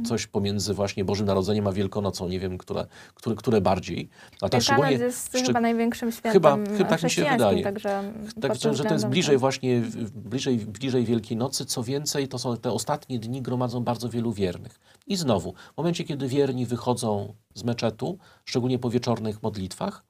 [0.05, 2.27] coś pomiędzy właśnie Bożym Narodzeniem a Wielkanocą.
[2.29, 2.85] Nie wiem, które,
[3.15, 4.09] które, które bardziej.
[4.41, 4.89] A ta szczególnie...
[4.91, 7.63] Wielkanoc jest szczeg- chyba największym świętem Chyba- chyba tak mi się wydaje.
[7.63, 9.81] Także tak, że, to jest bliżej to- właśnie,
[10.15, 11.65] bliżej, bliżej Wielkiej Nocy.
[11.65, 14.79] Co więcej, to są te ostatnie dni gromadzą bardzo wielu wiernych.
[15.07, 20.03] I znowu, w momencie, kiedy wierni wychodzą z meczetu, szczególnie po wieczornych modlitwach,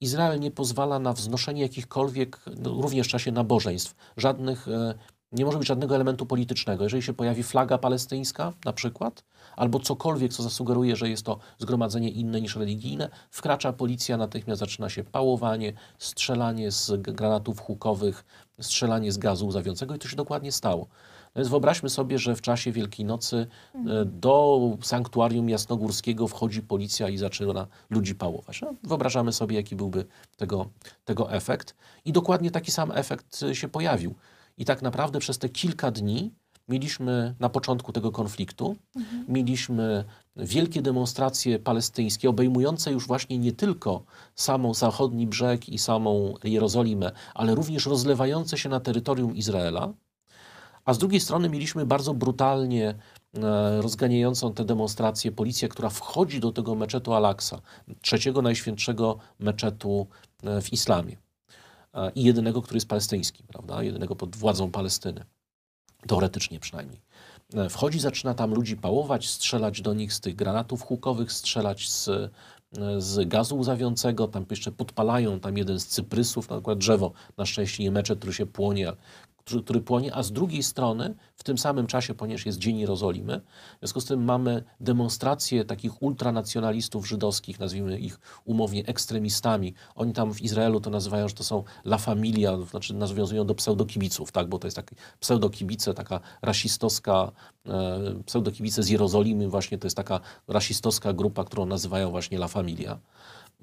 [0.00, 4.94] Izrael nie pozwala na wznoszenie jakichkolwiek, no, również w czasie nabożeństw, żadnych, e,
[5.32, 6.84] nie może być żadnego elementu politycznego.
[6.84, 9.24] Jeżeli się pojawi flaga palestyńska na przykład,
[9.56, 14.88] albo cokolwiek, co zasugeruje, że jest to zgromadzenie inne niż religijne, wkracza policja, natychmiast zaczyna
[14.88, 18.24] się pałowanie, strzelanie z granatów hukowych,
[18.60, 20.86] strzelanie z gazu łzawiącego i to się dokładnie stało.
[21.34, 27.08] No więc wyobraźmy sobie, że w czasie Wielkiej Nocy e, do sanktuarium jasnogórskiego wchodzi policja
[27.08, 28.60] i zaczyna ludzi pałować.
[28.60, 30.04] No, wyobrażamy sobie, jaki byłby
[30.36, 30.70] tego,
[31.04, 31.76] tego efekt.
[32.04, 34.14] I dokładnie taki sam efekt e, się pojawił.
[34.58, 36.30] I tak naprawdę przez te kilka dni
[36.68, 38.76] mieliśmy na początku tego konfliktu,
[39.28, 40.04] mieliśmy
[40.36, 44.02] wielkie demonstracje palestyńskie, obejmujące już właśnie nie tylko
[44.34, 49.92] samą zachodni brzeg i samą Jerozolimę, ale również rozlewające się na terytorium Izraela.
[50.90, 52.94] A z drugiej strony mieliśmy bardzo brutalnie
[53.34, 57.60] e, rozganiającą te demonstracje policję, która wchodzi do tego meczetu Al-Aqsa,
[58.00, 60.06] trzeciego najświętszego meczetu
[60.44, 61.16] e, w islamie
[62.14, 63.82] i jedynego, który jest palestyński, prawda?
[63.82, 65.24] Jedynego pod władzą Palestyny.
[66.06, 67.00] Teoretycznie przynajmniej.
[67.54, 72.32] E, Wchodzi, zaczyna tam ludzi pałować, strzelać do nich z tych granatów hukowych, strzelać z,
[72.98, 77.82] z gazu łzawiącego, tam jeszcze podpalają tam jeden z cyprysów, na przykład drzewo, na szczęście
[77.82, 78.92] nie meczet, który się płonie,
[79.64, 83.40] który, płonie, a z drugiej strony w tym samym czasie, ponieważ jest Dzień Jerozolimy,
[83.76, 89.74] w związku z tym mamy demonstracje takich ultranacjonalistów żydowskich, nazwijmy ich umownie ekstremistami.
[89.94, 94.32] Oni tam w Izraelu to nazywają, że to są La Familia, znaczy nawiązują do pseudokibiców,
[94.32, 94.48] tak?
[94.48, 97.32] bo to jest taki pseudokibice, taka rasistowska,
[97.66, 102.98] e, pseudokibice z Jerozolimy właśnie to jest taka rasistowska grupa, którą nazywają właśnie La Familia.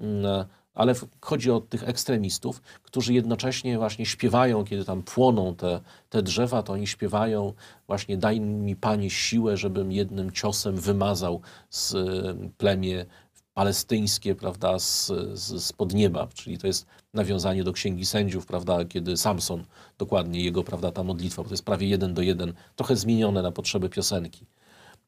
[0.00, 0.46] Mm,
[0.78, 6.62] ale chodzi o tych ekstremistów, którzy jednocześnie właśnie śpiewają, kiedy tam płoną te, te drzewa,
[6.62, 7.52] to oni śpiewają
[7.86, 13.06] właśnie daj mi Panie siłę, żebym jednym ciosem wymazał z e, plemię
[13.54, 19.16] palestyńskie, prawda, z, z, spod nieba, czyli to jest nawiązanie do Księgi Sędziów, prawda, kiedy
[19.16, 19.64] Samson,
[19.98, 23.52] dokładnie jego, prawda, ta modlitwa, bo to jest prawie jeden do jeden, trochę zmienione na
[23.52, 24.46] potrzeby piosenki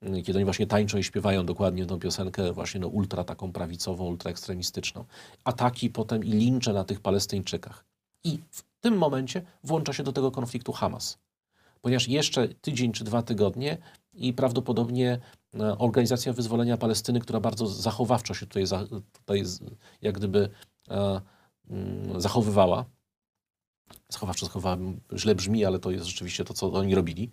[0.01, 4.31] kiedy oni właśnie tańczą i śpiewają dokładnie tą piosenkę właśnie no ultra taką prawicową, ultra
[4.31, 5.05] ekstremistyczną.
[5.45, 7.85] Ataki potem i lincze na tych Palestyńczykach.
[8.25, 11.19] I w tym momencie włącza się do tego konfliktu Hamas.
[11.81, 13.79] Ponieważ jeszcze tydzień czy dwa tygodnie
[14.13, 15.19] i prawdopodobnie
[15.55, 18.65] e, Organizacja Wyzwolenia Palestyny, która bardzo zachowawczo się tutaj,
[19.13, 19.43] tutaj
[20.03, 20.49] jak gdyby
[20.91, 21.21] e,
[21.71, 22.85] mm, zachowywała,
[24.09, 24.77] zachowawczo zachowała,
[25.17, 27.31] źle brzmi, ale to jest rzeczywiście to, co oni robili,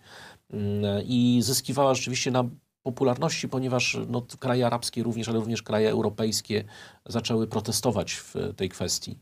[0.49, 2.43] Mm, i zyskiwała rzeczywiście na
[2.83, 6.63] popularności, ponieważ no, kraje arabskie również, ale również kraje europejskie
[7.05, 9.19] zaczęły protestować w tej kwestii.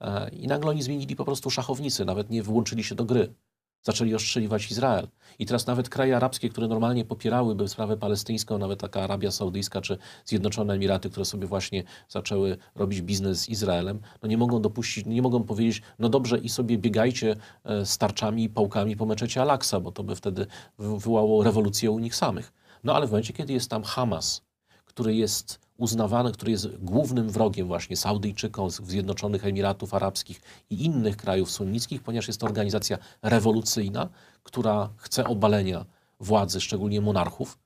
[0.00, 3.34] E, I nagle oni zmienili po prostu szachownicy, nawet nie włączyli się do gry.
[3.82, 5.08] Zaczęli ostrzeliwać Izrael.
[5.38, 9.98] I teraz nawet kraje arabskie, które normalnie popierałyby sprawę palestyńską, nawet taka Arabia Saudyjska czy
[10.24, 15.22] Zjednoczone Emiraty, które sobie właśnie zaczęły robić biznes z Izraelem, no nie mogą dopuścić, nie
[15.22, 19.80] mogą powiedzieć, no dobrze i sobie biegajcie e, z tarczami i pałkami po meczecie Al-Aqsa,
[19.80, 20.46] bo to by wtedy
[20.78, 22.52] wy- wywołało rewolucję u nich samych.
[22.84, 24.42] No ale w momencie, kiedy jest tam Hamas,
[24.84, 31.50] który jest uznawany, który jest głównym wrogiem właśnie Saudyjczykom Zjednoczonych Emiratów Arabskich i innych krajów
[31.50, 34.08] sunnickich, ponieważ jest to organizacja rewolucyjna,
[34.42, 35.84] która chce obalenia
[36.20, 37.58] władzy, szczególnie monarchów,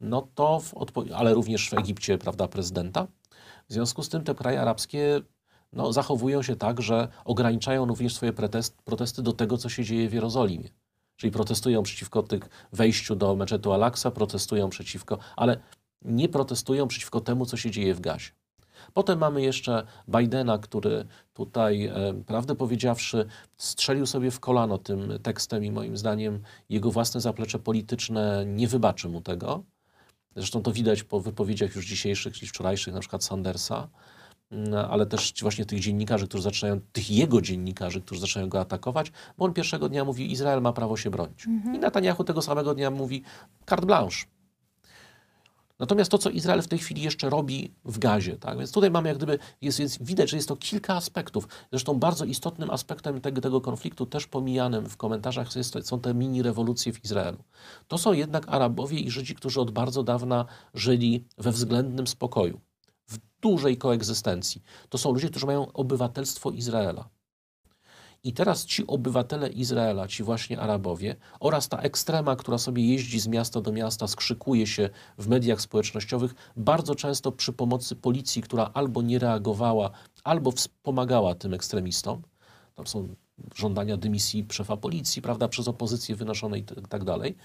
[0.00, 0.60] no to,
[1.14, 3.06] ale również w Egipcie, prawda, prezydenta.
[3.68, 5.20] W związku z tym te kraje arabskie
[5.72, 10.08] no, zachowują się tak, że ograniczają również swoje protest, protesty do tego, co się dzieje
[10.08, 10.68] w Jerozolimie.
[11.16, 15.60] Czyli protestują przeciwko tych wejściu do meczetu Al-Aqsa, protestują przeciwko, ale
[16.04, 18.30] nie protestują przeciwko temu, co się dzieje w Gazie.
[18.94, 25.64] Potem mamy jeszcze Bidena, który tutaj, e, prawdę powiedziawszy, strzelił sobie w kolano tym tekstem
[25.64, 29.62] i moim zdaniem jego własne zaplecze polityczne nie wybaczy mu tego.
[30.36, 33.88] Zresztą to widać po wypowiedziach już dzisiejszych, czyli wczorajszych, na przykład Sandersa,
[34.52, 39.12] Mm, ale też właśnie tych dziennikarzy, którzy zaczynają, tych jego dziennikarzy, którzy zaczynają go atakować,
[39.38, 41.46] bo on pierwszego dnia mówi, Izrael ma prawo się bronić.
[41.74, 43.22] I Netanyahu tego samego dnia mówi,
[43.66, 44.26] carte blanche.
[45.82, 48.58] Natomiast to, co Izrael w tej chwili jeszcze robi w gazie, tak?
[48.58, 51.48] więc tutaj mamy jak gdyby, jest, jest, widać, że jest to kilka aspektów.
[51.70, 56.42] Zresztą bardzo istotnym aspektem tego, tego konfliktu, też pomijanym w komentarzach, jest, są te mini
[56.42, 57.38] rewolucje w Izraelu.
[57.88, 62.60] To są jednak Arabowie i Żydzi, którzy od bardzo dawna żyli we względnym spokoju,
[63.08, 64.62] w dużej koegzystencji.
[64.88, 67.08] To są ludzie, którzy mają obywatelstwo Izraela.
[68.24, 73.28] I teraz ci obywatele Izraela, ci właśnie Arabowie oraz ta ekstrema, która sobie jeździ z
[73.28, 79.02] miasta do miasta, skrzykuje się w mediach społecznościowych, bardzo często przy pomocy policji, która albo
[79.02, 79.90] nie reagowała,
[80.24, 82.22] albo wspomagała tym ekstremistom.
[82.74, 83.14] Tam są
[83.54, 87.36] żądania dymisji szefa policji, prawda, przez opozycję wynoszone i tak dalej.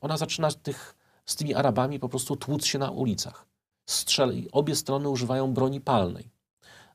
[0.00, 3.46] Ona zaczyna tych, z tymi Arabami po prostu tłuc się na ulicach.
[3.86, 6.41] Strzel, obie strony używają broni palnej.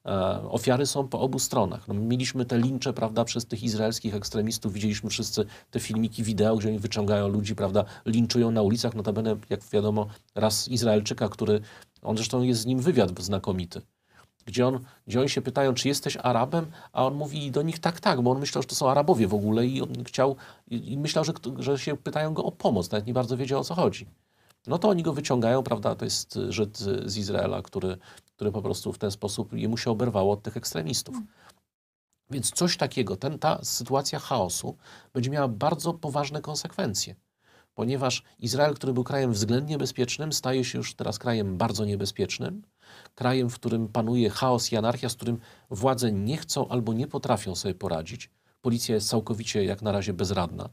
[0.07, 1.87] E, Ofiary są po obu stronach.
[1.87, 4.73] No, mieliśmy te lincze, prawda, przez tych izraelskich ekstremistów.
[4.73, 8.95] Widzieliśmy wszyscy te filmiki, wideo, gdzie oni wyciągają ludzi, prawda, linczują na ulicach.
[8.95, 11.61] Notabene, jak wiadomo, raz Izraelczyka, który,
[12.01, 13.81] on zresztą jest z nim wywiad znakomity,
[14.45, 17.99] gdzie, on, gdzie oni się pytają, czy jesteś Arabem, a on mówi do nich tak,
[17.99, 20.35] tak, bo on myślał, że to są Arabowie w ogóle i on chciał,
[20.67, 23.75] i, myślał, że, że się pytają go o pomoc, nawet nie bardzo wiedział o co
[23.75, 24.07] chodzi.
[24.67, 27.97] No to oni go wyciągają, prawda, to jest Żyd z z Izraela, który,
[28.37, 31.15] który po prostu w ten sposób jemu się oberwało od tych ekstremistów.
[32.29, 34.77] Więc coś takiego, ten, ta sytuacja chaosu
[35.13, 37.15] będzie miała bardzo poważne konsekwencje,
[37.75, 42.61] ponieważ Izrael, który był krajem względnie bezpiecznym, staje się już teraz krajem bardzo niebezpiecznym,
[43.15, 47.55] krajem, w którym panuje chaos i anarchia, z którym władze nie chcą albo nie potrafią
[47.55, 48.29] sobie poradzić.
[48.61, 50.69] Policja jest całkowicie jak na razie bezradna.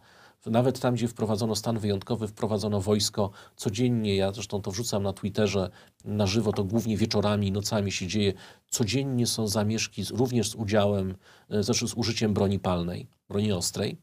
[0.47, 4.17] Nawet tam, gdzie wprowadzono stan wyjątkowy, wprowadzono wojsko codziennie.
[4.17, 5.71] Ja zresztą to wrzucam na Twitterze
[6.05, 8.33] na żywo, to głównie wieczorami, nocami się dzieje.
[8.71, 11.15] Codziennie są zamieszki, z- również z udziałem,
[11.61, 13.97] znaczy z użyciem broni palnej, broni ostrej.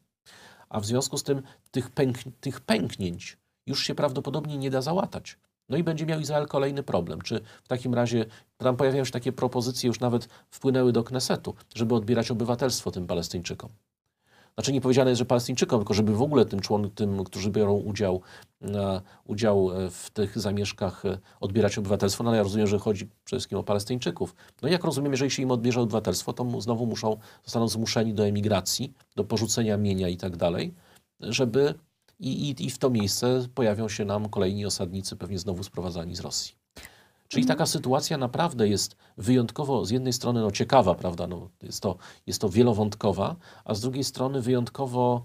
[0.70, 5.38] A w związku z tym tych, pęk, tych pęknięć już się prawdopodobnie nie da załatać.
[5.70, 7.22] No i będzie miał Izrael kolejny problem.
[7.22, 8.26] Czy w takim razie,
[8.58, 13.70] tam pojawiają się takie propozycje, już nawet wpłynęły do Knesetu, żeby odbierać obywatelstwo tym Palestyńczykom.
[14.56, 17.74] Znaczy nie powiedziane jest, że Palestyńczykom, tylko żeby w ogóle tym człon, tym, którzy biorą
[17.74, 18.22] udział,
[18.62, 22.24] e, udział e, w tych zamieszkach, e, odbierać obywatelstwo.
[22.24, 24.36] No ale ja rozumiem, że chodzi przede wszystkim o Palestyńczyków.
[24.62, 28.26] No i jak rozumiem, jeżeli się im odbierze obywatelstwo, to znowu muszą, zostaną zmuszeni do
[28.26, 30.74] emigracji, do porzucenia mienia i tak dalej,
[31.20, 31.74] żeby
[32.20, 36.20] i, i, i w to miejsce pojawią się nam kolejni osadnicy, pewnie znowu sprowadzani z
[36.20, 36.61] Rosji.
[37.32, 41.28] Czyli taka sytuacja naprawdę jest wyjątkowo z jednej strony no, ciekawa, prawda?
[41.28, 45.24] No, jest, to, jest to wielowątkowa, a z drugiej strony wyjątkowo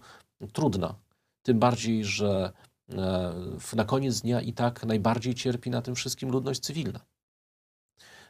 [0.53, 0.95] trudna.
[1.42, 2.53] Tym bardziej, że
[2.92, 3.33] e,
[3.77, 7.01] na koniec dnia i tak najbardziej cierpi na tym wszystkim ludność cywilna.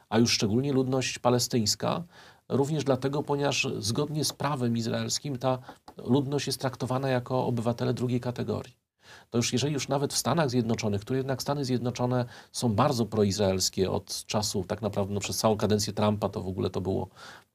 [0.09, 2.05] A już szczególnie ludność palestyńska,
[2.49, 5.59] również dlatego, ponieważ zgodnie z prawem izraelskim ta
[5.97, 8.86] ludność jest traktowana jako obywatele drugiej kategorii
[9.31, 13.91] to już jeżeli już nawet w Stanach Zjednoczonych, które jednak Stany Zjednoczone są bardzo proizraelskie
[13.91, 17.09] od czasu tak naprawdę no, przez całą kadencję Trumpa, to w ogóle to było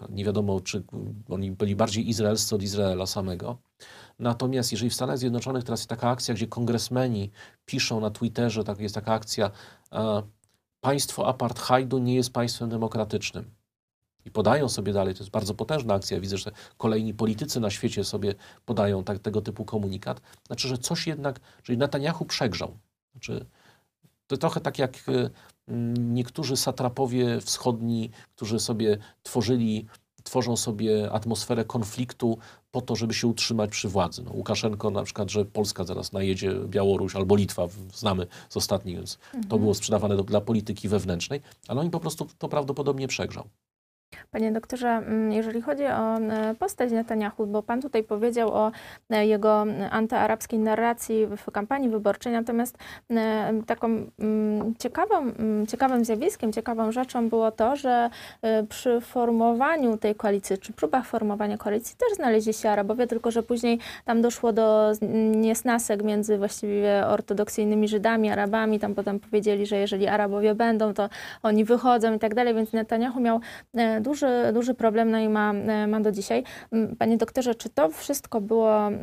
[0.10, 0.84] nie wiadomo, czy
[1.30, 3.58] oni byli bardziej izraelscy od Izraela samego.
[4.20, 7.32] Natomiast jeżeli w Stanach Zjednoczonych teraz jest taka akcja, gdzie kongresmeni
[7.66, 9.52] piszą na Twitterze, tak jest taka akcja,
[9.92, 10.24] e,
[10.82, 13.61] państwo apartheidu nie jest państwem demokratycznym.
[14.26, 16.20] I podają sobie dalej, to jest bardzo potężna akcja.
[16.20, 20.22] Widzę, że kolejni politycy na świecie sobie podają tak, tego typu komunikat.
[20.48, 22.78] Znaczy, że coś jednak, czyli Netanyahu przegrzał.
[23.12, 23.46] Znaczy,
[24.28, 25.30] to trochę tak jak y,
[25.68, 29.86] mm, niektórzy satrapowie wschodni, którzy sobie tworzyli,
[30.24, 32.38] tworzą sobie atmosferę konfliktu
[32.72, 34.24] po to, żeby się utrzymać przy władzy.
[34.24, 39.18] No, Łukaszenko na przykład, że Polska zaraz najedzie Białoruś albo Litwa, znamy z ostatnich, więc
[39.50, 43.48] to było sprzedawane do, dla polityki wewnętrznej, ale on po prostu to prawdopodobnie przegrzał.
[44.32, 48.72] Panie doktorze, mm, jeżeli chodzi o e, postać Netanyahu, bo pan tutaj powiedział o
[49.10, 52.78] e, jego antyarabskiej narracji w kampanii wyborczej, natomiast
[53.66, 53.88] taką
[54.20, 58.10] mm, ciekawą, mm, ciekawym zjawiskiem, ciekawą rzeczą było to, że
[58.42, 63.44] e, przy formowaniu tej koalicji, czy próbach formowania koalicji też znaleźli się Arabowie, tylko że
[63.44, 64.92] później tam doszło do
[65.36, 71.10] niesnasek między właściwie ortodoksyjnymi Żydami, Arabami, tam potem powiedzieli, że jeżeli Arabowie będą, to
[71.44, 73.40] oni wychodzą i tak dalej, więc Netanyahu miał
[73.74, 76.44] e, duży, duży problem, no i ma, e, ma do dzisiaj.
[76.72, 79.02] M, Panie doktorze, czy to wszystko było mm,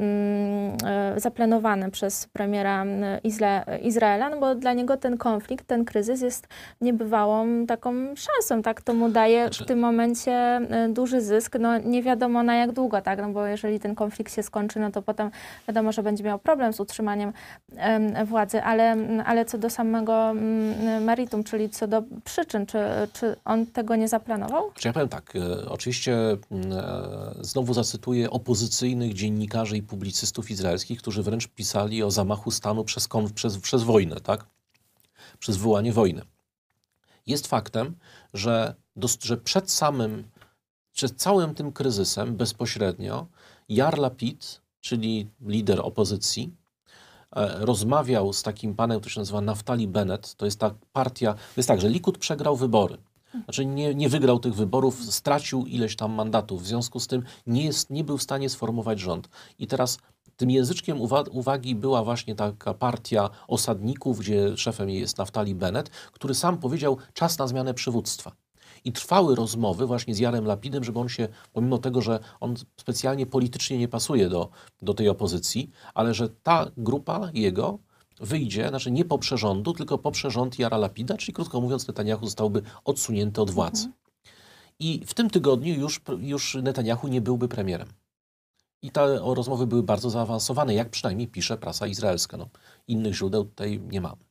[0.86, 4.30] e, zaplanowane przez premiera m, Izra- Izraela?
[4.30, 6.46] No bo dla niego ten konflikt, ten kryzys jest
[6.80, 8.82] niebywałą taką szansą, tak?
[8.82, 12.72] To mu daje Znaczy- w tym momencie e, duży zysk, no nie wiadomo na jak
[12.72, 13.18] długo, tak?
[13.22, 15.30] No bo jeżeli ten konflikt się skończy, no to potem
[15.68, 17.32] wiadomo, że będzie miał problem z utrzymaniem
[17.76, 22.78] em, władzy, ale, ale co do samego mm, meritum, czyli co do przyczyn, czy,
[23.12, 24.70] czy on tego nie zaplanował?
[24.88, 26.16] Ja powiem tak, e, oczywiście
[26.50, 32.84] mm, e, znowu zacytuję opozycyjnych dziennikarzy i publicystów izraelskich, którzy wręcz pisali o zamachu stanu
[32.84, 34.46] przez, przez, przez wojnę, tak?
[35.38, 36.22] Przez wywołanie wojny.
[37.26, 37.96] Jest faktem,
[38.34, 38.74] że,
[39.22, 40.30] że przed samym,
[40.92, 43.26] przed całym tym kryzysem bezpośrednio
[43.68, 46.54] Jar Lapid, czyli lider opozycji,
[47.36, 50.34] e, rozmawiał z takim panem, który się nazywa Naftali Bennett.
[50.34, 52.98] To jest ta partia, to jest tak, że Likud przegrał wybory.
[53.44, 56.62] Znaczy nie, nie wygrał tych wyborów, stracił ileś tam mandatów.
[56.62, 59.28] W związku z tym nie, jest, nie był w stanie sformować rząd.
[59.58, 59.98] I teraz
[60.36, 65.88] tym języczkiem uwa- uwagi była właśnie taka partia osadników, gdzie szefem jej jest Naftali Bennett,
[65.88, 68.32] który sam powiedział czas na zmianę przywództwa.
[68.84, 73.26] I trwały rozmowy właśnie z Jarem Lapidem, żeby on się, pomimo tego, że on specjalnie
[73.26, 74.48] politycznie nie pasuje do,
[74.82, 77.78] do tej opozycji, ale że ta grupa jego
[78.20, 82.62] wyjdzie, znaczy nie poprze rządu, tylko poprze rząd Jara Lapida, czyli krótko mówiąc Netanyahu zostałby
[82.84, 83.90] odsunięty od władzy.
[84.78, 87.88] I w tym tygodniu już, już Netanyahu nie byłby premierem.
[88.82, 92.36] I te rozmowy były bardzo zaawansowane, jak przynajmniej pisze prasa izraelska.
[92.36, 92.48] No,
[92.88, 94.28] innych źródeł tutaj nie mamy.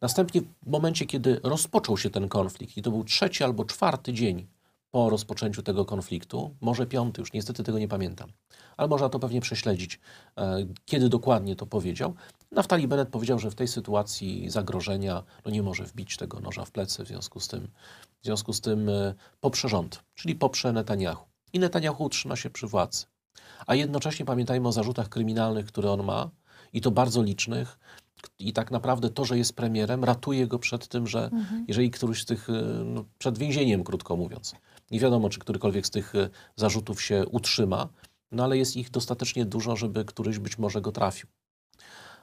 [0.00, 4.46] Następnie w momencie, kiedy rozpoczął się ten konflikt, i to był trzeci albo czwarty dzień
[4.90, 8.32] po rozpoczęciu tego konfliktu, może piąty, już niestety tego nie pamiętam,
[8.76, 10.00] ale można to pewnie prześledzić,
[10.38, 12.14] e, kiedy dokładnie to powiedział.
[12.52, 16.70] Naftali Bennett powiedział, że w tej sytuacji zagrożenia no nie może wbić tego noża w
[16.70, 17.68] plecy, w związku z tym,
[18.22, 21.24] w związku z tym e, poprze rząd, czyli poprze Netanyahu.
[21.52, 23.06] I Netanyahu utrzyma się przy władzy.
[23.66, 26.30] A jednocześnie pamiętajmy o zarzutach kryminalnych, które on ma,
[26.72, 27.78] i to bardzo licznych,
[28.38, 31.64] i tak naprawdę to, że jest premierem, ratuje go przed tym, że mhm.
[31.68, 32.52] jeżeli któryś z tych, e,
[32.84, 34.54] no, przed więzieniem, krótko mówiąc,
[34.90, 37.88] nie wiadomo, czy którykolwiek z tych e, zarzutów się utrzyma,
[38.32, 41.28] no ale jest ich dostatecznie dużo, żeby któryś być może go trafił.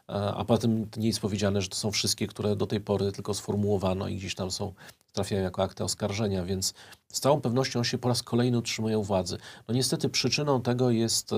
[0.10, 3.12] E, a poza tym nie jest powiedziane, że to są wszystkie, które do tej pory
[3.12, 4.74] tylko sformułowano i gdzieś tam są,
[5.14, 6.74] trafiają jako akty oskarżenia, więc
[7.14, 9.38] z całą pewnością się po raz kolejny utrzymują władzy.
[9.68, 11.32] No niestety przyczyną tego jest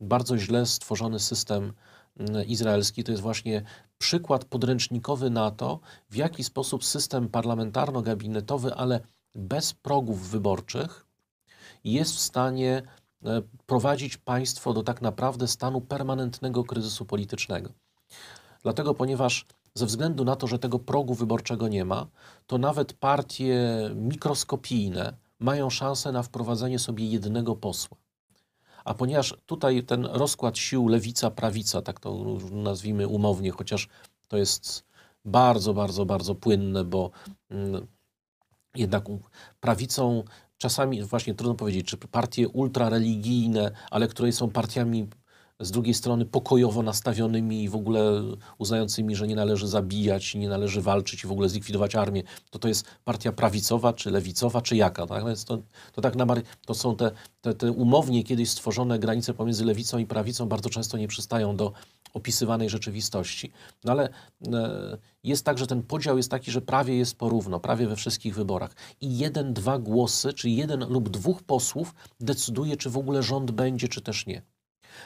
[0.00, 1.72] bardzo źle stworzony system
[2.16, 3.04] mm, izraelski.
[3.04, 3.62] To jest właśnie
[3.98, 9.00] przykład podręcznikowy na to, w jaki sposób system parlamentarno-gabinetowy, ale
[9.34, 11.06] bez progów wyborczych,
[11.84, 12.82] jest w stanie
[13.24, 17.70] e, prowadzić państwo do tak naprawdę stanu permanentnego kryzysu politycznego.
[18.62, 22.06] Dlatego, ponieważ ze względu na to, że tego progu wyborczego nie ma,
[22.46, 27.96] to nawet partie mikroskopijne mają szansę na wprowadzenie sobie jednego posła.
[28.84, 33.88] A ponieważ tutaj ten rozkład sił lewica-prawica, tak to nazwijmy umownie, chociaż
[34.28, 34.84] to jest
[35.24, 37.10] bardzo, bardzo, bardzo płynne, bo
[37.50, 37.86] mm,
[38.74, 39.04] jednak
[39.60, 40.24] prawicą
[40.58, 45.08] czasami właśnie trudno powiedzieć, czy partie ultrareligijne, ale które są partiami
[45.60, 48.22] z drugiej strony pokojowo nastawionymi i w ogóle
[48.58, 52.68] uznającymi, że nie należy zabijać, nie należy walczyć i w ogóle zlikwidować armię, to to
[52.68, 55.06] jest partia prawicowa, czy lewicowa, czy jaka.
[55.06, 55.24] Tak?
[55.46, 55.58] To,
[55.92, 56.26] to, tak na,
[56.66, 60.98] to są te, te, te umownie kiedyś stworzone granice pomiędzy lewicą i prawicą, bardzo często
[60.98, 61.72] nie przystają do
[62.14, 63.52] opisywanej rzeczywistości.
[63.84, 64.08] No ale
[64.52, 68.34] e, jest tak, że ten podział jest taki, że prawie jest porówno, prawie we wszystkich
[68.34, 68.74] wyborach.
[69.00, 73.88] I jeden, dwa głosy, czy jeden lub dwóch posłów decyduje, czy w ogóle rząd będzie,
[73.88, 74.42] czy też nie.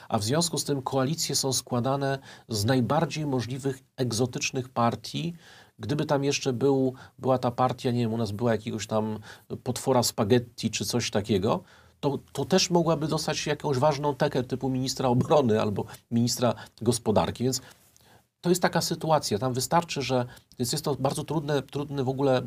[0.09, 2.18] A w związku z tym koalicje są składane
[2.49, 5.34] z najbardziej możliwych egzotycznych partii.
[5.78, 9.18] Gdyby tam jeszcze był, była ta partia, nie wiem, u nas była jakiegoś tam
[9.62, 11.62] potwora spaghetti czy coś takiego,
[12.01, 17.45] to, to też mogłaby dostać jakąś ważną tekę typu ministra obrony albo ministra gospodarki.
[17.45, 17.61] Więc
[18.41, 19.39] to jest taka sytuacja.
[19.39, 20.26] Tam wystarczy, że
[20.59, 22.43] więc jest to bardzo trudne, trudne w ogóle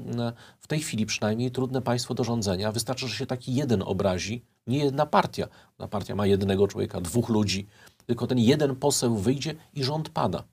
[0.60, 2.72] w tej chwili przynajmniej, trudne państwo do rządzenia.
[2.72, 5.48] Wystarczy, że się taki jeden obrazi, nie jedna partia.
[5.78, 7.68] Ta partia ma jednego człowieka, dwóch ludzi,
[8.06, 10.44] tylko ten jeden poseł wyjdzie i rząd pada.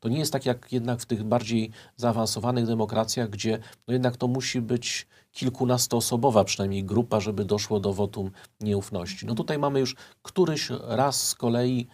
[0.00, 3.58] To nie jest tak jak jednak w tych bardziej zaawansowanych demokracjach, gdzie
[3.88, 9.26] no jednak to musi być kilkunastoosobowa przynajmniej grupa, żeby doszło do wotum nieufności.
[9.26, 11.88] No tutaj mamy już któryś raz z kolei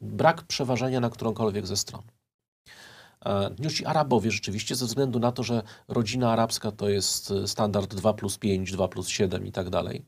[0.00, 2.02] brak przeważenia na którąkolwiek ze stron.
[3.58, 8.14] Już ci Arabowie rzeczywiście, ze względu na to, że rodzina arabska to jest standard 2
[8.14, 10.04] plus 5, 2 plus 7 i tak dalej,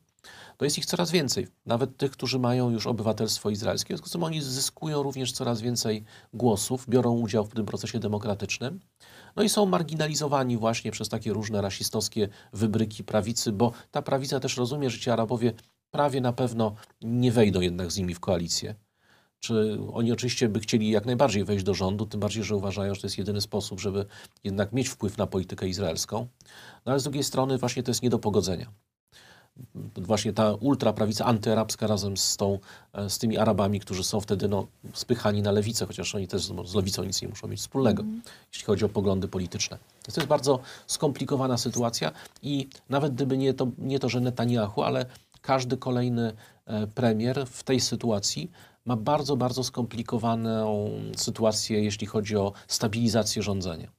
[0.57, 1.47] to jest ich coraz więcej.
[1.65, 3.87] Nawet tych, którzy mają już obywatelstwo izraelskie.
[3.87, 6.03] W związku z tym oni zyskują również coraz więcej
[6.33, 8.79] głosów, biorą udział w tym procesie demokratycznym.
[9.35, 14.57] No i są marginalizowani właśnie przez takie różne rasistowskie wybryki prawicy, bo ta prawica też
[14.57, 15.53] rozumie, że ci Arabowie
[15.91, 18.75] prawie na pewno nie wejdą jednak z nimi w koalicję
[19.39, 23.01] czy oni oczywiście by chcieli jak najbardziej wejść do rządu, tym bardziej, że uważają, że
[23.01, 24.05] to jest jedyny sposób, żeby
[24.43, 26.27] jednak mieć wpływ na politykę izraelską.
[26.85, 28.71] No ale z drugiej strony właśnie to jest nie do pogodzenia.
[29.97, 32.59] Właśnie ta ultraprawica antyarabska razem z, tą,
[33.07, 37.03] z tymi Arabami, którzy są wtedy no, spychani na lewicę, chociaż oni też z lewicą
[37.03, 38.21] nic nie muszą mieć wspólnego, mm.
[38.53, 39.77] jeśli chodzi o poglądy polityczne.
[40.07, 44.81] Więc to jest bardzo skomplikowana sytuacja i nawet gdyby nie to, nie to że Netanyahu,
[44.81, 45.05] ale
[45.41, 46.33] każdy kolejny
[46.65, 48.51] e, premier w tej sytuacji
[48.85, 53.98] ma bardzo, bardzo skomplikowaną sytuację, jeśli chodzi o stabilizację rządzenia.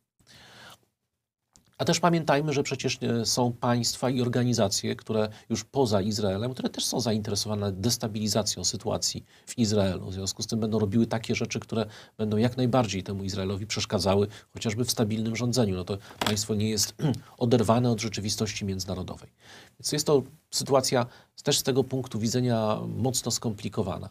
[1.80, 6.70] A też pamiętajmy, że przecież e, są państwa i organizacje, które już poza Izraelem, które
[6.70, 10.06] też są zainteresowane destabilizacją sytuacji w Izraelu.
[10.06, 11.86] W związku z tym będą robiły takie rzeczy, które
[12.18, 15.76] będą jak najbardziej temu Izraelowi przeszkadzały, chociażby w stabilnym rządzeniu.
[15.76, 16.94] No to państwo nie jest
[17.38, 19.30] oderwane od rzeczywistości międzynarodowej.
[19.78, 21.06] Więc jest to sytuacja
[21.42, 24.08] też z tego punktu widzenia mocno skomplikowana.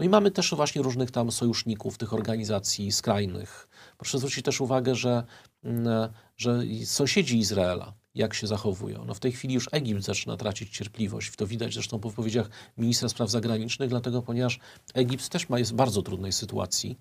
[0.00, 3.68] No i mamy też właśnie różnych tam sojuszników tych organizacji skrajnych.
[3.98, 5.24] Proszę zwrócić też uwagę, że,
[5.64, 9.04] mm, że sąsiedzi Izraela, jak się zachowują.
[9.04, 11.36] No w tej chwili już Egipt zaczyna tracić cierpliwość.
[11.36, 14.58] To widać zresztą po wypowiedziach ministra spraw zagranicznych, dlatego ponieważ
[14.94, 16.98] Egipt też ma, jest w bardzo trudnej sytuacji,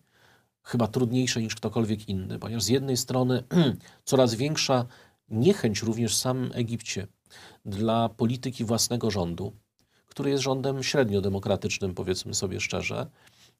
[0.63, 3.43] chyba trudniejszej niż ktokolwiek inny, ponieważ z jednej strony
[4.05, 4.85] coraz większa
[5.29, 7.07] niechęć również w samym Egipcie
[7.65, 9.53] dla polityki własnego rządu,
[10.19, 13.07] który jest rządem średnio demokratycznym, powiedzmy sobie szczerze,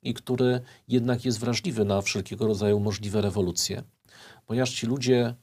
[0.03, 3.83] i który jednak jest wrażliwy na wszelkiego rodzaju możliwe rewolucje,
[4.45, 5.35] ponieważ ci ludzie,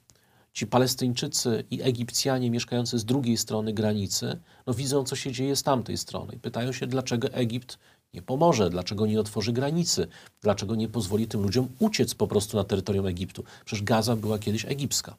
[0.53, 5.63] ci Palestyńczycy i Egipcjanie mieszkający z drugiej strony granicy, no widzą, co się dzieje z
[5.63, 7.79] tamtej strony i pytają się, dlaczego Egipt
[8.15, 10.07] nie pomoże, dlaczego nie otworzy granicy,
[10.43, 13.45] dlaczego nie pozwoli tym ludziom uciec po prostu na terytorium Egiptu.
[13.65, 15.17] Przecież Gaza była kiedyś egipska.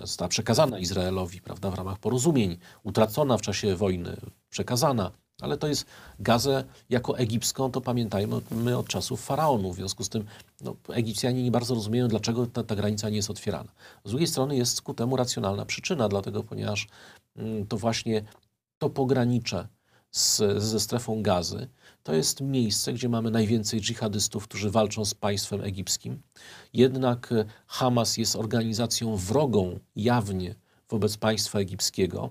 [0.00, 4.16] Została przekazana Izraelowi, prawda, w ramach porozumień, utracona w czasie wojny,
[4.50, 5.12] przekazana.
[5.40, 5.86] Ale to jest
[6.20, 9.74] Gazę jako egipską, to pamiętajmy my od czasów faraonów.
[9.74, 10.24] W związku z tym
[10.60, 13.72] no, Egipcjanie nie bardzo rozumieją, dlaczego ta, ta granica nie jest otwierana.
[14.04, 16.88] Z drugiej strony jest ku temu racjonalna przyczyna, dlatego ponieważ
[17.36, 18.24] mm, to właśnie
[18.78, 19.68] to pogranicze
[20.10, 21.68] z, ze strefą gazy
[22.08, 26.22] to jest miejsce, gdzie mamy najwięcej dżihadystów, którzy walczą z państwem egipskim.
[26.72, 30.54] Jednak e, Hamas jest organizacją wrogą jawnie
[30.88, 32.30] wobec państwa egipskiego.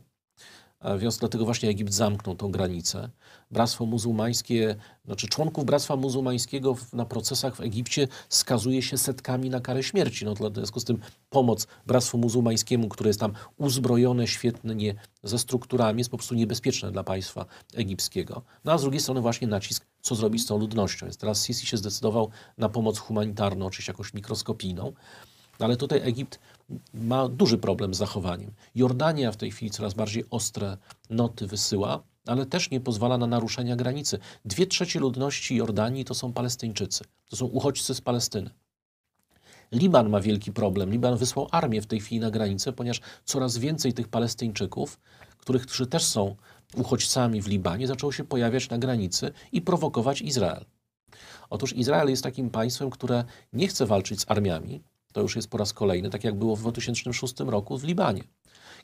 [0.98, 3.10] Więc dlatego właśnie Egipt zamknął tą granicę.
[3.52, 4.76] Bractwo muzułmańskie,
[5.06, 10.26] znaczy członków Bractwa Muzułmańskiego na procesach w Egipcie skazuje się setkami na karę śmierci.
[10.26, 11.00] No, w związku z tym
[11.30, 17.04] pomoc Bractwu Muzułmańskiemu, które jest tam uzbrojone świetnie ze strukturami, jest po prostu niebezpieczne dla
[17.04, 18.42] państwa egipskiego.
[18.66, 21.06] No a z drugiej strony właśnie nacisk, co zrobić z tą ludnością.
[21.06, 24.94] Więc teraz Sisi się zdecydował na pomoc humanitarną, oczywiście jakąś mikroskopijną.
[25.60, 26.40] No ale tutaj Egipt
[26.94, 28.52] ma duży problem z zachowaniem.
[28.76, 30.78] Jordania w tej chwili coraz bardziej ostre
[31.10, 34.20] noty wysyła, ale też nie pozwala na naruszenia granicy.
[34.46, 38.50] Dwie trzecie ludności Jordanii to są Palestyńczycy, to są uchodźcy z Palestyny.
[39.72, 40.92] Liban ma wielki problem.
[40.92, 45.00] Liban wysłał armię w tej chwili na granicę, ponieważ coraz więcej tych Palestyńczyków,
[45.38, 46.36] których, którzy też są
[46.76, 50.66] uchodźcami w Libanie, zaczęło się pojawiać na granicy i prowokować Izrael.
[51.50, 54.82] Otóż Izrael jest takim państwem, które nie chce walczyć z armiami,
[55.18, 58.24] to już jest po raz kolejny, tak jak było w 2006 roku w Libanie.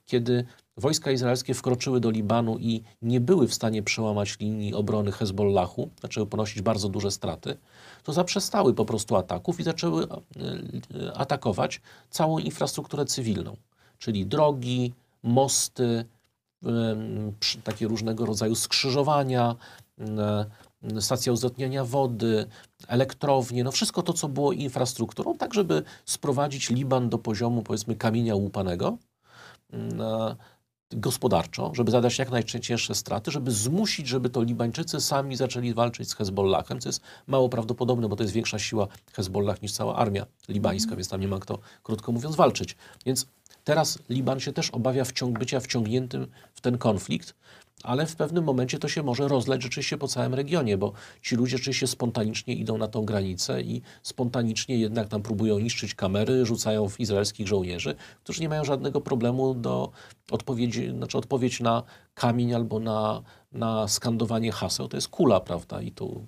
[0.06, 0.46] Kiedy
[0.78, 6.28] wojska izraelskie wkroczyły do Libanu i nie były w stanie przełamać linii obrony Hezbollahu, zaczęły
[6.28, 7.58] ponosić bardzo duże straty,
[8.04, 13.58] to zaprzestały po prostu ataków i zaczęły e, e, atakować całą infrastrukturę cywilną,
[13.98, 16.06] czyli drogi, mosty,
[17.64, 19.56] takie różnego rodzaju skrzyżowania,
[21.00, 22.46] stacja uzdatniania wody,
[22.88, 28.36] elektrownie, no wszystko to, co było infrastrukturą, tak żeby sprowadzić Liban do poziomu, powiedzmy, kamienia
[28.36, 28.98] łupanego
[29.74, 30.36] mm,
[30.92, 36.16] gospodarczo, żeby zadać jak najcięższe straty, żeby zmusić, żeby to Libańczycy sami zaczęli walczyć z
[36.16, 40.90] Hezbollahem, co jest mało prawdopodobne, bo to jest większa siła Hezbollah niż cała armia libańska,
[40.90, 40.98] mm.
[40.98, 42.76] więc tam nie ma kto, krótko mówiąc, walczyć.
[43.06, 43.28] Więc
[43.64, 47.36] teraz Liban się też obawia wciąg bycia wciągniętym w ten konflikt,
[47.84, 51.58] ale w pewnym momencie to się może rozleć rzeczywiście po całym regionie, bo ci ludzie
[51.58, 57.00] rzeczywiście spontanicznie idą na tą granicę i spontanicznie jednak tam próbują niszczyć kamery, rzucają w
[57.00, 59.92] izraelskich żołnierzy, którzy nie mają żadnego problemu do
[60.32, 63.22] odpowiedzi, znaczy odpowiedź na kamień albo na,
[63.52, 64.88] na skandowanie haseł.
[64.88, 65.82] To jest kula, prawda?
[65.82, 66.26] I tu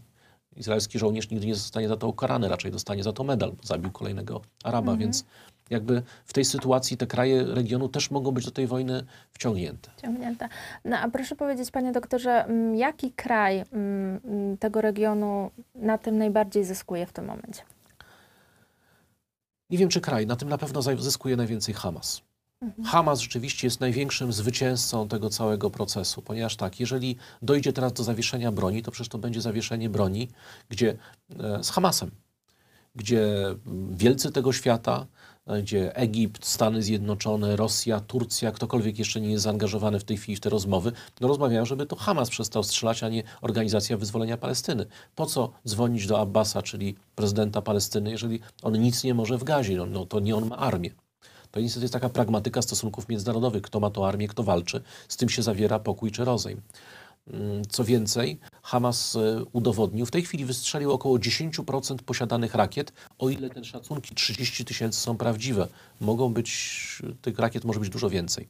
[0.55, 3.91] izraelski żołnierz nigdy nie zostanie za to ukarany, raczej dostanie za to medal, bo zabił
[3.91, 4.99] kolejnego Araba, mhm.
[4.99, 5.25] więc
[5.69, 9.91] jakby w tej sytuacji te kraje regionu też mogą być do tej wojny wciągnięte.
[9.97, 10.49] Wciągnięte.
[10.85, 16.17] No a proszę powiedzieć, panie doktorze, mm, jaki kraj mm, mm, tego regionu na tym
[16.17, 17.61] najbardziej zyskuje w tym momencie?
[19.69, 22.21] Nie wiem, czy kraj, na tym na pewno zyskuje najwięcej Hamas.
[22.61, 22.87] Mhm.
[22.87, 28.51] Hamas rzeczywiście jest największym zwycięzcą tego całego procesu, ponieważ tak, jeżeli dojdzie teraz do zawieszenia
[28.51, 30.29] broni, to przecież to będzie zawieszenie broni,
[30.69, 30.97] gdzie
[31.39, 32.11] e, z Hamasem,
[32.95, 33.27] gdzie
[33.91, 35.05] wielcy tego świata,
[35.47, 40.39] gdzie Egipt, Stany Zjednoczone, Rosja, Turcja, ktokolwiek jeszcze nie jest zaangażowany w tej chwili w
[40.39, 40.91] te rozmowy,
[41.21, 44.85] no rozmawiają, żeby to Hamas przestał strzelać, a nie Organizacja Wyzwolenia Palestyny.
[45.15, 49.77] Po co dzwonić do Abbasa, czyli prezydenta Palestyny, jeżeli on nic nie może w gazie,
[49.77, 50.89] no, no to nie on ma armię.
[51.51, 53.61] To niestety jest taka pragmatyka stosunków międzynarodowych.
[53.61, 56.61] Kto ma tą armię, kto walczy, z tym się zawiera pokój czy rozejm.
[57.33, 63.29] Mm, co więcej, Hamas e, udowodnił, w tej chwili wystrzelił około 10% posiadanych rakiet, o
[63.29, 65.67] ile te szacunki 30 tysięcy są prawdziwe.
[66.01, 68.47] Mogą być, tych rakiet może być dużo więcej.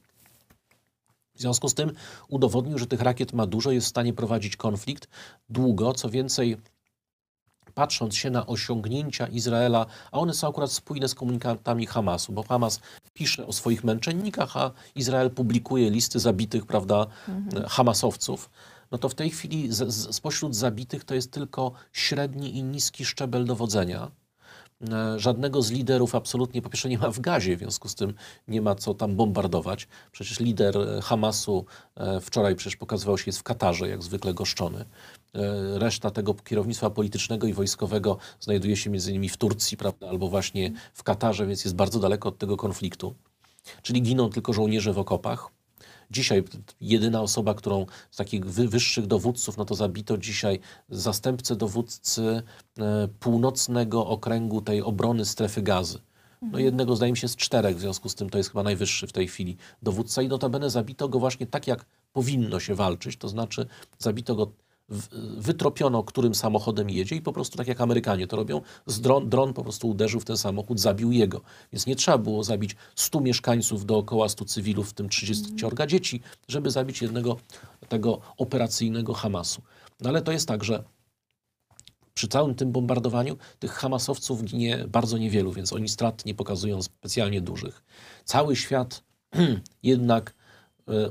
[1.34, 1.92] W związku z tym
[2.28, 5.08] udowodnił, że tych rakiet ma dużo, jest w stanie prowadzić konflikt
[5.48, 5.92] długo.
[5.92, 6.56] Co więcej,
[7.76, 12.80] patrząc się na osiągnięcia Izraela, a one są akurat spójne z komunikatami Hamasu, bo Hamas
[13.14, 17.68] pisze o swoich męczennikach, a Izrael publikuje listy zabitych, prawda, mhm.
[17.68, 18.50] Hamasowców,
[18.90, 23.04] no to w tej chwili z, z, spośród zabitych to jest tylko średni i niski
[23.04, 24.10] szczebel dowodzenia.
[24.82, 28.14] E, żadnego z liderów absolutnie po pierwsze nie ma w gazie, w związku z tym
[28.48, 29.88] nie ma co tam bombardować.
[30.12, 31.64] Przecież lider e, Hamasu
[31.94, 34.84] e, wczoraj przecież pokazywał się jest w Katarze, jak zwykle goszczony.
[35.74, 40.72] Reszta tego kierownictwa politycznego i wojskowego znajduje się między innymi w Turcji, prawda, albo właśnie
[40.94, 43.14] w Katarze, więc jest bardzo daleko od tego konfliktu.
[43.82, 45.50] Czyli giną tylko żołnierze w okopach.
[46.10, 46.44] Dzisiaj
[46.80, 52.42] jedyna osoba, którą z takich wy, wyższych dowódców, no to zabito dzisiaj zastępcę dowódcy
[52.78, 55.98] e, północnego okręgu tej obrony strefy gazy.
[56.42, 59.06] No jednego zdaje mi się z czterech, w związku z tym to jest chyba najwyższy
[59.06, 63.28] w tej chwili dowódca i notabene zabito go właśnie tak, jak powinno się walczyć, to
[63.28, 63.66] znaczy
[63.98, 64.52] zabito go
[65.38, 69.62] wytropiono, którym samochodem jedzie i po prostu tak jak Amerykanie to robią, dron, dron po
[69.62, 71.40] prostu uderzył w ten samochód, zabił jego.
[71.72, 75.44] Więc nie trzeba było zabić 100 mieszkańców dookoła 100 cywilów, w tym 30
[75.86, 77.36] dzieci, żeby zabić jednego
[77.88, 79.62] tego operacyjnego Hamasu.
[80.00, 80.84] No ale to jest tak, że
[82.14, 87.40] przy całym tym bombardowaniu tych Hamasowców ginie bardzo niewielu, więc oni strat nie pokazują specjalnie
[87.40, 87.82] dużych.
[88.24, 89.02] Cały świat
[89.82, 90.34] jednak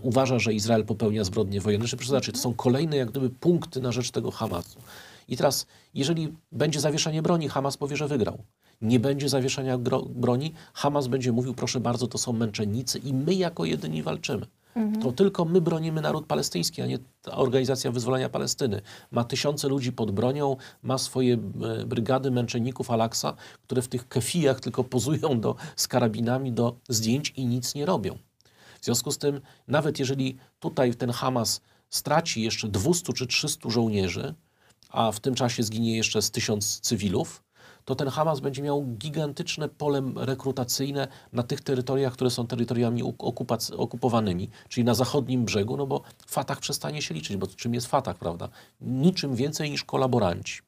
[0.02, 1.88] uważa, że Izrael popełnia zbrodnie wojenne.
[1.88, 4.80] Znaczy, to są kolejne jak gdyby punkty na rzecz tego Hamasu.
[5.28, 8.38] I teraz, jeżeli będzie zawieszenie broni, Hamas powie, że wygrał.
[8.82, 9.78] Nie będzie zawieszenia
[10.10, 14.46] broni, Hamas będzie mówił, proszę bardzo, to są męczennicy i my jako jedyni walczymy.
[15.02, 18.82] To tylko my bronimy naród palestyński, a nie ta Organizacja Wyzwolenia Palestyny.
[19.12, 24.60] Ma tysiące ludzi pod bronią, ma swoje e, brygady męczenników Al-Aqsa, które w tych kefijach
[24.60, 28.18] tylko pozują do, z karabinami do zdjęć i nic nie robią.
[28.86, 34.36] W związku z tym, nawet jeżeli tutaj ten Hamas straci jeszcze 200 czy 300 żołnierzy,
[34.90, 37.44] a w tym czasie zginie jeszcze z 1000 cywilów,
[37.86, 43.04] to ten Hamas będzie miał gigantyczne pole rekrutacyjne na tych terytoriach, które są terytoriami
[43.78, 48.18] okupowanymi, czyli na zachodnim brzegu, no bo Fatah przestanie się liczyć, bo czym jest Fatah,
[48.18, 48.50] prawda?
[48.82, 50.62] Niczym więcej niż kolaboranci.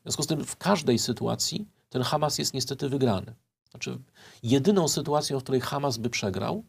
[0.00, 3.34] W związku z tym w każdej sytuacji ten Hamas jest niestety wygrany.
[3.70, 3.98] Znaczy,
[4.42, 6.64] jedyną sytuacją, w której Hamas by przegrał,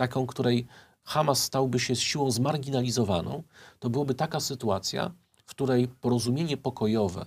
[0.00, 0.66] taką, której
[1.04, 3.42] Hamas stałby się siłą zmarginalizowaną,
[3.78, 7.26] to byłoby taka sytuacja, w której porozumienie pokojowe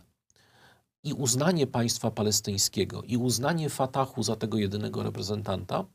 [1.03, 5.85] i uznanie państwa palestyńskiego i uznanie Fatahu za tego jedynego reprezentanta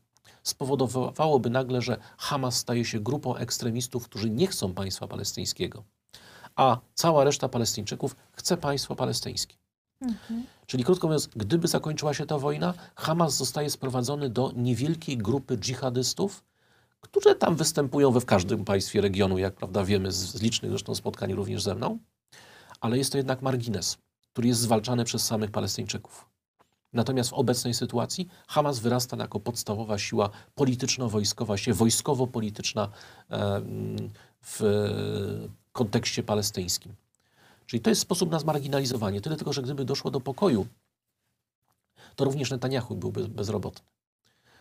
[0.43, 5.83] spowodowałoby nagle, że Hamas staje się grupą ekstremistów, którzy nie chcą państwa palestyńskiego,
[6.55, 9.55] a cała reszta Palestyńczyków chce państwo palestyńskie.
[10.65, 16.48] Czyli krótko mówiąc, gdyby zakończyła się ta wojna, Hamas zostaje sprowadzony do niewielkiej grupy dżihadystów,
[17.01, 21.33] które tam występują we w każdym państwie regionu, jak prawda wiemy z, licznych zresztą spotkań
[21.33, 21.99] również ze mną,
[22.81, 23.97] ale jest to jednak margines,
[24.31, 26.29] który jest zwalczany przez samych Palestyńczyków.
[26.93, 32.89] Natomiast w obecnej sytuacji Hamas wyrasta jako podstawowa siła polityczno-wojskowa, się wojskowo-polityczna
[34.41, 34.61] w
[35.71, 36.95] kontekście palestyńskim.
[37.65, 39.21] Czyli to jest sposób na zmarginalizowanie.
[39.21, 40.67] Tyle tylko, że gdyby doszło do pokoju,
[42.15, 43.85] to również Netanyahu byłby bezrobotny.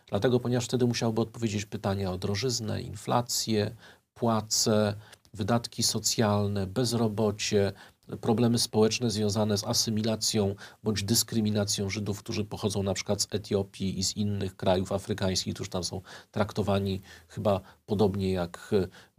[0.09, 3.77] Dlatego, ponieważ wtedy musiałby odpowiedzieć pytania o drożyznę, inflację,
[4.15, 4.95] płace,
[5.35, 7.73] wydatki socjalne, bezrobocie,
[8.21, 14.05] problemy społeczne związane z asymilacją bądź dyskryminacją Żydów, którzy pochodzą na przykład z Etiopii i
[14.05, 16.01] z innych krajów afrykańskich, którzy tam są
[16.31, 18.75] traktowani chyba podobnie jak,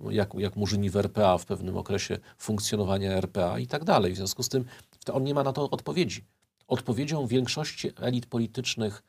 [0.10, 4.14] jak, jak murzyni w RPA w pewnym okresie funkcjonowania RPA i tak dalej.
[4.14, 4.66] W związku z tym
[5.14, 6.26] on nie ma na to odpowiedzi.
[6.68, 9.04] Odpowiedzią większości elit politycznych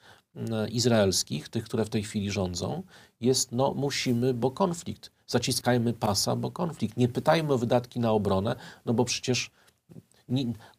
[0.70, 2.82] izraelskich, tych, które w tej chwili rządzą,
[3.20, 5.10] jest no musimy, bo konflikt.
[5.26, 6.96] Zaciskajmy pasa, bo konflikt.
[6.96, 8.56] Nie pytajmy o wydatki na obronę,
[8.86, 9.50] no bo przecież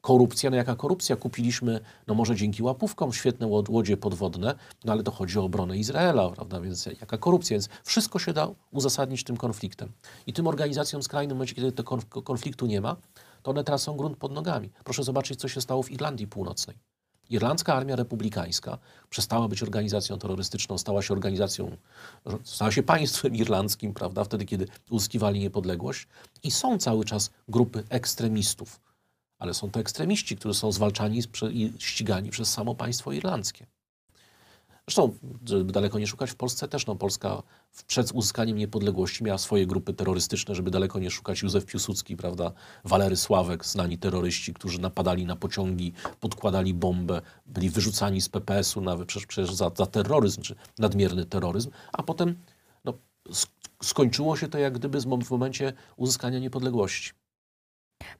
[0.02, 1.16] korupcja, no jaka korupcja?
[1.16, 5.78] Kupiliśmy, no może dzięki łapówkom, świetne łod- łodzie podwodne, no ale to chodzi o obronę
[5.78, 6.62] Izraela, prawda?
[6.62, 7.54] Więc jaka korupcja?
[7.54, 9.91] Więc wszystko się da uzasadnić tym konfliktem.
[10.28, 12.95] I tym organizacjom skrajnym, w momencie, kiedy tego konf- konfliktu nie ma,
[13.43, 14.70] to one tracą grunt pod nogami.
[14.84, 16.90] Proszę zobaczyć, co się stało w Irlandii Północnej.
[17.32, 18.77] Irlandzka Armia Republikańska
[19.09, 21.77] przestała być organizacją terrorystyczną, stała się organizacją,
[22.43, 26.07] stała się państwem irlandzkim, prawda, wtedy, kiedy uzyskiwali niepodległość.
[26.43, 28.79] I są cały czas grupy ekstremistów,
[29.39, 31.21] ale są to ekstremiści, którzy są zwalczani
[31.51, 33.65] i ścigani przez samo państwo irlandzkie.
[34.88, 35.13] Zresztą,
[35.45, 37.43] żeby daleko nie szukać, w Polsce też, no Polska
[37.88, 41.41] przed uzyskaniem niepodległości miała swoje grupy terrorystyczne, żeby daleko nie szukać.
[41.41, 42.51] Józef Piłsudski, prawda,
[42.86, 49.07] Walery Sławek, znani terroryści, którzy napadali na pociągi, podkładali bombę, byli wyrzucani z PPS-u nawet
[49.07, 52.36] przecież, przecież za, za terroryzm, czy nadmierny terroryzm, a potem
[52.86, 52.93] no,
[53.29, 53.49] sk-
[53.84, 57.20] skończyło się to jak gdyby w momencie uzyskania niepodległości.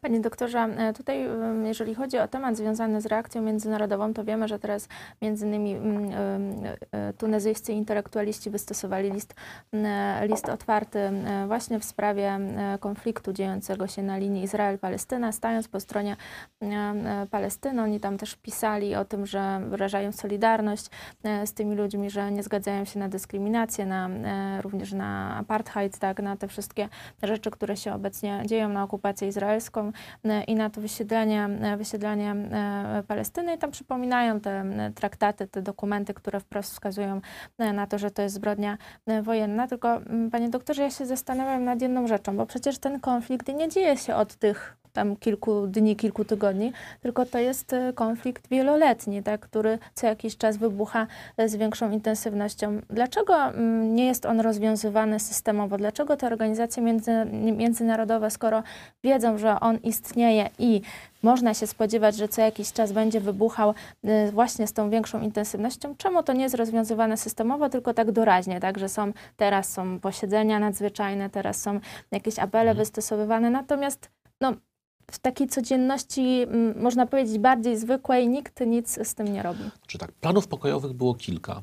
[0.02, 1.28] Panie doktorze, e, tutaj
[1.64, 4.88] jeżeli chodzi o temat związany z reakcją międzynarodową, to wiemy, że teraz
[5.22, 6.10] między innymi mm,
[6.92, 9.34] e, tunezyjscy intelektualiści wystosowali list,
[9.74, 11.00] e, list otwarty
[11.48, 12.40] właśnie w sprawie
[12.80, 16.16] konfliktu dziejącego się na linii Izrael-Palestyna, stając po stronie
[17.32, 17.84] Palestyny.
[17.84, 20.86] Oni tam też pisali o tym, że wyrażają solidarność
[21.46, 24.10] z tymi ludźmi, że nie zgadzają się na dyskryminację, na,
[24.62, 26.90] również na apartheid, tak, na te wszystkie
[27.24, 29.71] rzeczy, które się obecnie dzieją, na okupację izraelską.
[29.78, 33.54] E, i na to wysiedlenie, e, wysiedlenie e, Palestyny.
[33.56, 34.64] I tam przypominają te
[34.96, 37.22] traktaty, te dokumenty, które wprost wskazują
[37.60, 38.78] na to, że to jest zbrodnia
[39.24, 39.68] wojenna.
[39.68, 43.70] Tylko, m, panie doktorze, ja się zastanawiam nad jedną rzeczą, bo przecież ten konflikt nie
[43.70, 49.24] dzieje się od tych tam kilku dni, kilku tygodni, tylko to jest e, konflikt wieloletni,
[49.24, 52.82] tak, który co jakiś czas wybucha e, z większą intensywnością.
[52.90, 55.78] Dlaczego mm, nie jest on rozwiązywany systemowo?
[55.78, 57.12] Dlaczego te organizacje między,
[57.58, 58.64] międzynarodowe, skoro
[59.04, 60.82] wiedzą, że on istnieje i
[61.24, 63.74] można się spodziewać, że co jakiś czas będzie wybuchał
[64.06, 65.96] y, właśnie z tą większą intensywnością.
[65.98, 70.60] Czemu to nie jest rozwiązywane systemowo, tylko tak doraźnie, tak, że są teraz są posiedzenia
[70.60, 71.80] nadzwyczajne, teraz są
[72.12, 74.10] jakieś apele wystosowywane, natomiast
[74.42, 74.54] no,
[75.12, 79.64] w takiej codzienności, mm, można powiedzieć, bardziej zwykłej, nikt nic z tym nie robi.
[79.88, 81.62] Czy tak, planów pokojowych było kilka.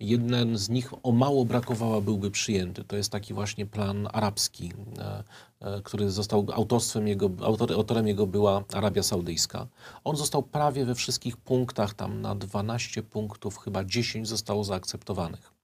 [0.00, 2.84] Jeden z nich o mało brakowało, byłby przyjęty.
[2.84, 5.24] To jest taki właśnie plan arabski, e,
[5.60, 9.66] e, który został autorstwem jego, autor, autorem jego była Arabia Saudyjska.
[10.04, 15.57] On został prawie we wszystkich punktach, tam na 12 punktów, chyba 10 zostało zaakceptowanych.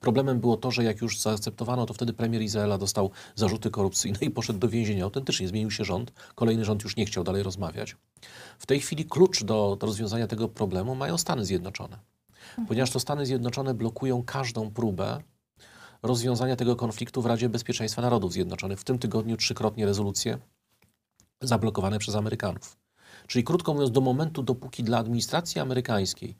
[0.00, 4.30] Problemem było to, że jak już zaakceptowano, to wtedy premier Izraela dostał zarzuty korupcyjne i
[4.30, 5.04] poszedł do więzienia.
[5.04, 6.12] Autentycznie zmienił się rząd.
[6.34, 7.96] Kolejny rząd już nie chciał dalej rozmawiać.
[8.58, 11.98] W tej chwili klucz do, do rozwiązania tego problemu mają Stany Zjednoczone.
[12.68, 15.22] Ponieważ to Stany Zjednoczone blokują każdą próbę
[16.02, 18.80] rozwiązania tego konfliktu w Radzie Bezpieczeństwa Narodów Zjednoczonych.
[18.80, 20.38] W tym tygodniu trzykrotnie rezolucje
[21.40, 22.76] zablokowane przez Amerykanów.
[23.26, 26.36] Czyli krótko mówiąc, do momentu, dopóki dla administracji amerykańskiej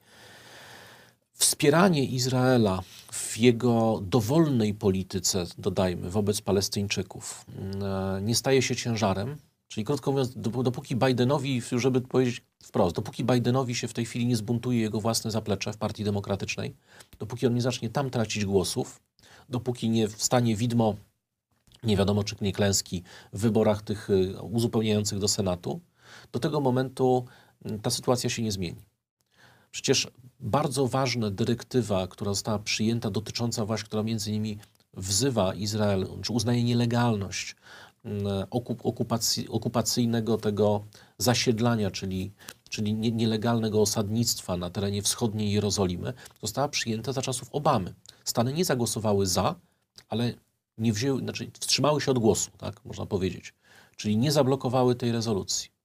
[1.36, 2.82] wspieranie Izraela
[3.12, 9.36] w jego dowolnej polityce, dodajmy, wobec Palestyńczyków, mm, nie staje się ciężarem,
[9.68, 14.26] czyli krótko mówiąc, dop- dopóki Bidenowi, żeby powiedzieć wprost, dopóki Bidenowi się w tej chwili
[14.26, 16.74] nie zbuntuje jego własne zaplecze w Partii Demokratycznej,
[17.18, 19.00] dopóki on nie zacznie tam tracić głosów,
[19.48, 20.94] dopóki nie wstanie widmo
[21.82, 25.80] nie wiadomo czy nie klęski w wyborach tych y, uzupełniających do Senatu,
[26.32, 27.24] do tego momentu
[27.82, 28.82] ta sytuacja się nie zmieni.
[29.70, 30.08] Przecież
[30.40, 34.58] bardzo ważna dyrektywa, która została przyjęta, dotycząca właśnie, która między innymi
[34.94, 37.56] wzywa Izrael, czy uznaje nielegalność
[38.04, 40.84] mm, okup, okupacji, okupacyjnego tego
[41.18, 42.32] zasiedlania, czyli,
[42.68, 46.12] czyli nie, nielegalnego osadnictwa na terenie wschodniej Jerozolimy,
[46.42, 47.94] została przyjęta za czasów Obamy.
[48.24, 49.54] Stany nie zagłosowały za,
[50.08, 50.34] ale
[50.78, 53.54] nie wzięły, znaczy wstrzymały się od głosu, tak można powiedzieć.
[53.96, 55.75] Czyli nie zablokowały tej rezolucji.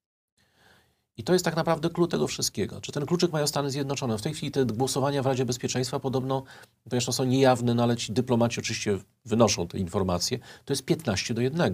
[1.21, 2.81] I to jest tak naprawdę klucz tego wszystkiego.
[2.81, 4.17] Czy ten kluczyk mają Stany Zjednoczone?
[4.17, 6.43] W tej chwili te głosowania w Radzie Bezpieczeństwa podobno,
[6.89, 11.33] to jeszcze są niejawne, no ale ci dyplomaci oczywiście wynoszą te informacje, to jest 15
[11.33, 11.73] do 1.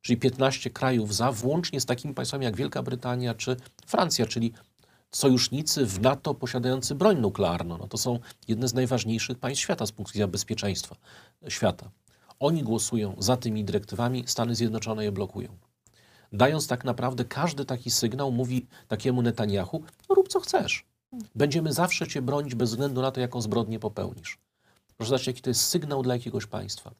[0.00, 3.56] Czyli 15 krajów za, włącznie z takimi państwami jak Wielka Brytania czy
[3.86, 4.52] Francja, czyli
[5.10, 7.78] sojusznicy w NATO posiadający broń nuklearną.
[7.78, 8.18] No to są
[8.48, 10.96] jedne z najważniejszych państw świata z punktu widzenia bezpieczeństwa
[11.48, 11.90] świata.
[12.40, 15.67] Oni głosują za tymi dyrektywami, Stany Zjednoczone je blokują
[16.32, 20.84] dając tak naprawdę każdy taki sygnał, mówi takiemu Netanyahu, no rób co chcesz.
[21.34, 24.38] Będziemy zawsze cię bronić bez względu na to, jaką zbrodnię popełnisz.
[24.96, 26.90] Proszę zobaczyć, jaki to jest sygnał dla jakiegoś państwa.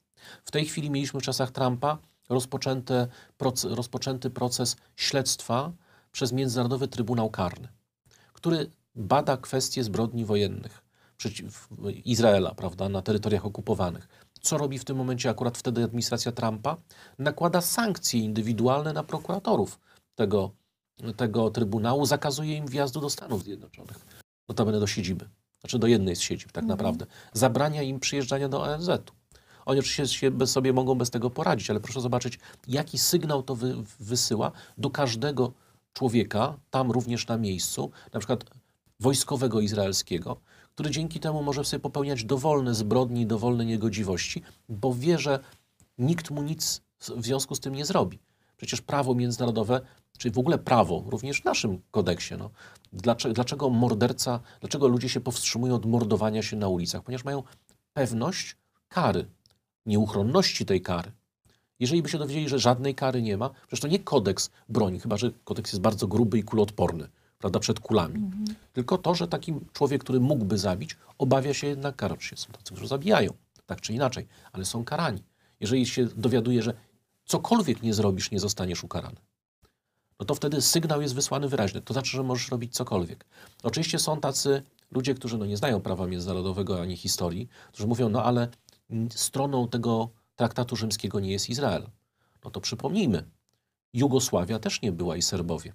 [0.44, 1.98] W tej chwili mieliśmy w czasach Trumpa
[2.28, 3.06] rozpoczęte,
[3.64, 5.72] rozpoczęty proces śledztwa
[6.12, 7.68] przez Międzynarodowy Trybunał Karny,
[8.32, 11.68] który bada kwestie zbrodni wojennych przeciw
[12.04, 14.08] Izraela, prawda, na terytoriach okupowanych.
[14.42, 16.76] Co robi w tym momencie akurat wtedy administracja Trumpa?
[17.18, 19.80] Nakłada sankcje indywidualne na prokuratorów
[20.14, 20.50] tego,
[21.16, 24.06] tego trybunału, zakazuje im wjazdu do Stanów Zjednoczonych,
[24.48, 25.28] notabene do siedziby,
[25.60, 27.06] znaczy do jednej z siedzib tak naprawdę.
[27.32, 29.12] Zabrania im przyjeżdżania do ONZ-u.
[29.66, 33.76] Oni oczywiście się sobie mogą bez tego poradzić, ale proszę zobaczyć, jaki sygnał to wy,
[34.00, 35.52] wysyła do każdego
[35.92, 38.44] człowieka, tam również na miejscu, na przykład
[39.00, 40.40] wojskowego izraelskiego,
[40.78, 45.38] który dzięki temu może sobie popełniać dowolne zbrodnie i dowolne niegodziwości, bo wie, że
[45.98, 48.18] nikt mu nic w związku z tym nie zrobi.
[48.56, 49.80] Przecież prawo międzynarodowe,
[50.18, 52.50] czy w ogóle prawo, również w naszym kodeksie, no,
[52.92, 57.02] dlaczego, dlaczego morderca, dlaczego ludzie się powstrzymują od mordowania się na ulicach?
[57.02, 57.42] Ponieważ mają
[57.92, 58.56] pewność
[58.88, 59.26] kary,
[59.86, 61.12] nieuchronności tej kary.
[61.80, 65.16] Jeżeli by się dowiedzieli, że żadnej kary nie ma, przecież to nie kodeks broni, chyba
[65.16, 67.08] że kodeks jest bardzo gruby i kuloodporny
[67.38, 68.30] prawda, przed kulami.
[68.72, 72.12] Tylko to, że taki człowiek, który mógłby zabić, obawia się jednak kar.
[72.12, 73.32] Oczywiście są tacy, którzy zabijają,
[73.66, 75.22] tak czy inaczej, ale są karani.
[75.60, 76.74] Jeżeli się dowiaduje, że
[77.24, 79.16] cokolwiek nie zrobisz, nie zostaniesz ukarany,
[80.20, 81.80] no to wtedy sygnał jest wysłany wyraźny.
[81.80, 83.24] To znaczy, że możesz robić cokolwiek.
[83.62, 88.24] Oczywiście są tacy ludzie, którzy no, nie znają prawa międzynarodowego ani historii, którzy mówią, no
[88.24, 88.48] ale
[89.10, 91.86] stroną tego traktatu rzymskiego nie jest Izrael.
[92.44, 93.24] No to przypomnijmy,
[93.92, 95.72] Jugosławia też nie była i Serbowie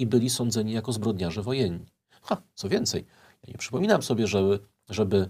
[0.00, 1.86] i byli sądzeni jako zbrodniarze wojenni.
[2.22, 3.04] Ha, co więcej,
[3.46, 5.28] ja nie przypominam sobie, żeby, żeby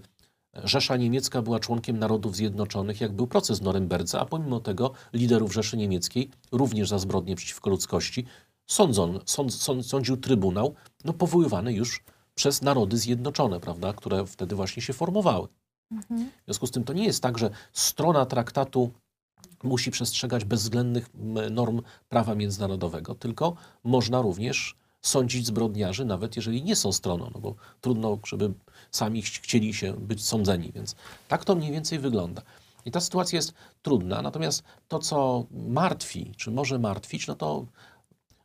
[0.53, 5.53] Rzesza Niemiecka była członkiem Narodów Zjednoczonych, jak był proces w Norymberdze, a pomimo tego liderów
[5.53, 8.25] Rzeszy Niemieckiej, również za zbrodnie przeciwko ludzkości,
[8.67, 12.03] sądzon, sąd, sąd, sądził Trybunał, no, powoływany już
[12.35, 15.47] przez Narody Zjednoczone, prawda, które wtedy właśnie się formowały.
[16.41, 18.91] W związku z tym to nie jest tak, że strona traktatu
[19.63, 21.09] musi przestrzegać bezwzględnych
[21.51, 27.55] norm prawa międzynarodowego, tylko można również sądzić zbrodniarzy, nawet jeżeli nie są stroną, no bo
[27.81, 28.53] trudno, żeby
[28.91, 30.95] sami ch- chcieli się być sądzeni, więc
[31.27, 32.41] tak to mniej więcej wygląda.
[32.85, 37.65] I ta sytuacja jest trudna, natomiast to, co martwi, czy może martwić, no to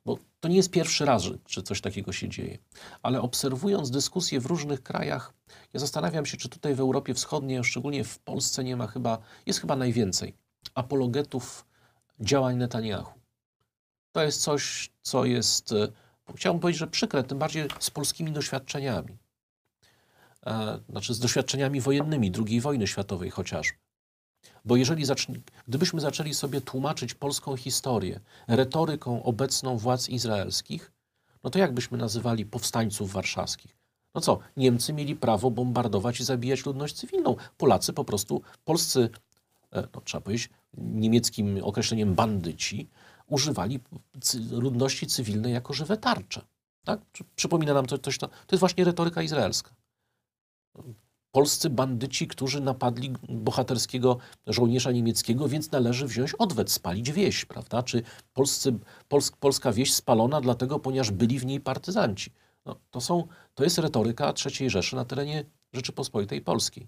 [0.05, 2.59] bo to nie jest pierwszy raz, że, coś takiego się dzieje.
[3.03, 5.35] Ale obserwując dyskusje w różnych krajach,
[5.73, 9.61] ja zastanawiam się, czy tutaj w Europie Wschodniej, szczególnie w Polsce, nie ma chyba, jest
[9.61, 10.35] chyba najwięcej
[10.75, 11.67] apologetów
[12.21, 13.13] działań Netanyahu.
[14.13, 15.89] To jest coś, co jest, e,
[16.35, 19.19] chciałbym powiedzieć, że przykre, tym bardziej z polskimi doświadczeniami.
[20.47, 23.79] E, Znaczy z doświadczeniami wojennymi II wojny światowej chociażby.
[24.65, 25.35] Bo jeżeli zacznie,
[25.69, 30.93] gdybyśmy zaczęli sobie tłumaczyć polską historię retoryką obecną władz izraelskich,
[31.45, 33.77] no to jak byśmy nazywali powstańców warszawskich?
[34.15, 37.37] No co, Niemcy mieli prawo bombardować i zabijać ludność cywilną.
[37.57, 39.11] Polacy po prostu, polscy,
[39.73, 42.89] no, trzeba powiedzieć, niemieckim określeniem bandyci,
[43.27, 43.81] używali
[44.51, 46.43] ludności cywilnej jako żywe tarcze.
[46.85, 47.01] Tak?
[47.37, 49.75] Przypomina nam to coś, to, to jest właśnie retoryka izraelska
[51.37, 57.83] polscy bandyci, którzy napadli bohaterskiego żołnierza niemieckiego, więc należy wziąć odwet, spalić wieś, prawda?
[57.83, 58.03] Czy
[58.35, 62.31] polscy, Pols, polska wieś spalona dlatego, ponieważ byli w niej partyzanci.
[62.65, 66.87] No, to, są, to jest retoryka III Rzeszy na terenie Rzeczypospolitej Polskiej.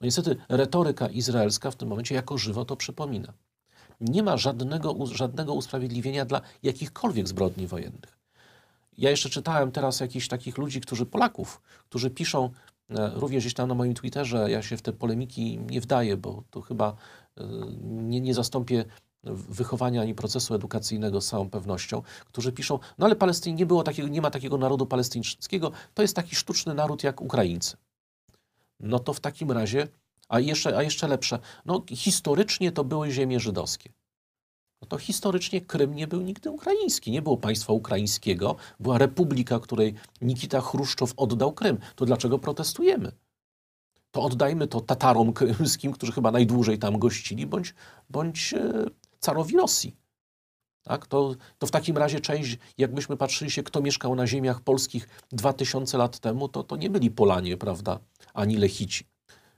[0.00, 3.32] No niestety retoryka izraelska w tym momencie jako żywo to przypomina.
[4.00, 8.18] Nie ma żadnego, żadnego usprawiedliwienia dla jakichkolwiek zbrodni wojennych.
[8.98, 12.50] Ja jeszcze czytałem teraz jakichś takich ludzi, którzy Polaków, którzy piszą
[12.90, 16.42] e, również gdzieś tam na moim Twitterze, ja się w te polemiki nie wdaję, bo
[16.50, 16.96] to chyba
[17.36, 17.44] e,
[17.82, 18.84] nie, nie zastąpię
[19.32, 24.08] wychowania ani procesu edukacyjnego z całą pewnością, którzy piszą, no ale Palestyń nie było takiego,
[24.08, 27.76] nie ma takiego narodu palestyńskiego, to jest taki sztuczny naród jak Ukraińcy.
[28.80, 29.88] No to w takim razie,
[30.28, 33.92] a jeszcze, a jeszcze lepsze, no historycznie to były ziemie żydowskie.
[34.82, 37.10] No to historycznie Krym nie był nigdy ukraiński.
[37.10, 41.78] Nie było państwa ukraińskiego, była republika, której Nikita Chruszczow oddał Krym.
[41.96, 43.12] To dlaczego protestujemy?
[44.10, 47.74] To oddajmy to Tatarom krymskim, którzy chyba najdłużej tam gościli, bądź,
[48.10, 48.84] bądź e,
[49.20, 49.96] carowi Rosji.
[50.82, 51.06] Tak?
[51.06, 55.98] To, to w takim razie część, jakbyśmy patrzyli się, kto mieszkał na ziemiach polskich 2000
[55.98, 57.98] lat temu, to, to nie byli Polanie, prawda,
[58.36, 59.04] ani Lechici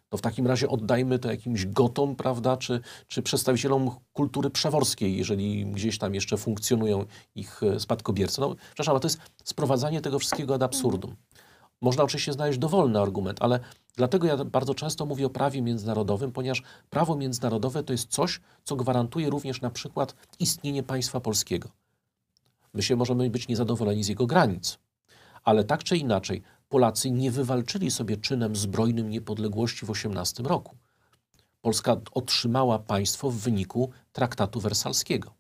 [0.08, 5.66] to w takim razie oddajmy to jakimś gotom, prawda, czy, czy przedstawicielom kultury przeworskiej, jeżeli
[5.66, 7.04] gdzieś tam jeszcze funkcjonują
[7.34, 8.40] ich e, spadkobiercy.
[8.40, 11.16] No, przepraszam, ale to jest sprowadzanie tego wszystkiego ad absurdum.
[11.80, 13.60] Można oczywiście znaleźć dowolny argument, ale
[13.96, 18.76] dlatego ja bardzo często mówię o prawie międzynarodowym, ponieważ prawo międzynarodowe to jest coś, co
[18.76, 21.68] gwarantuje również na przykład istnienie państwa polskiego.
[22.74, 24.78] My się możemy być niezadowoleni z jego granic,
[25.44, 30.76] ale tak czy inaczej Polacy nie wywalczyli sobie czynem zbrojnym niepodległości w 18 roku.
[31.60, 35.34] Polska otrzymała państwo w wyniku traktatu wersalskiego.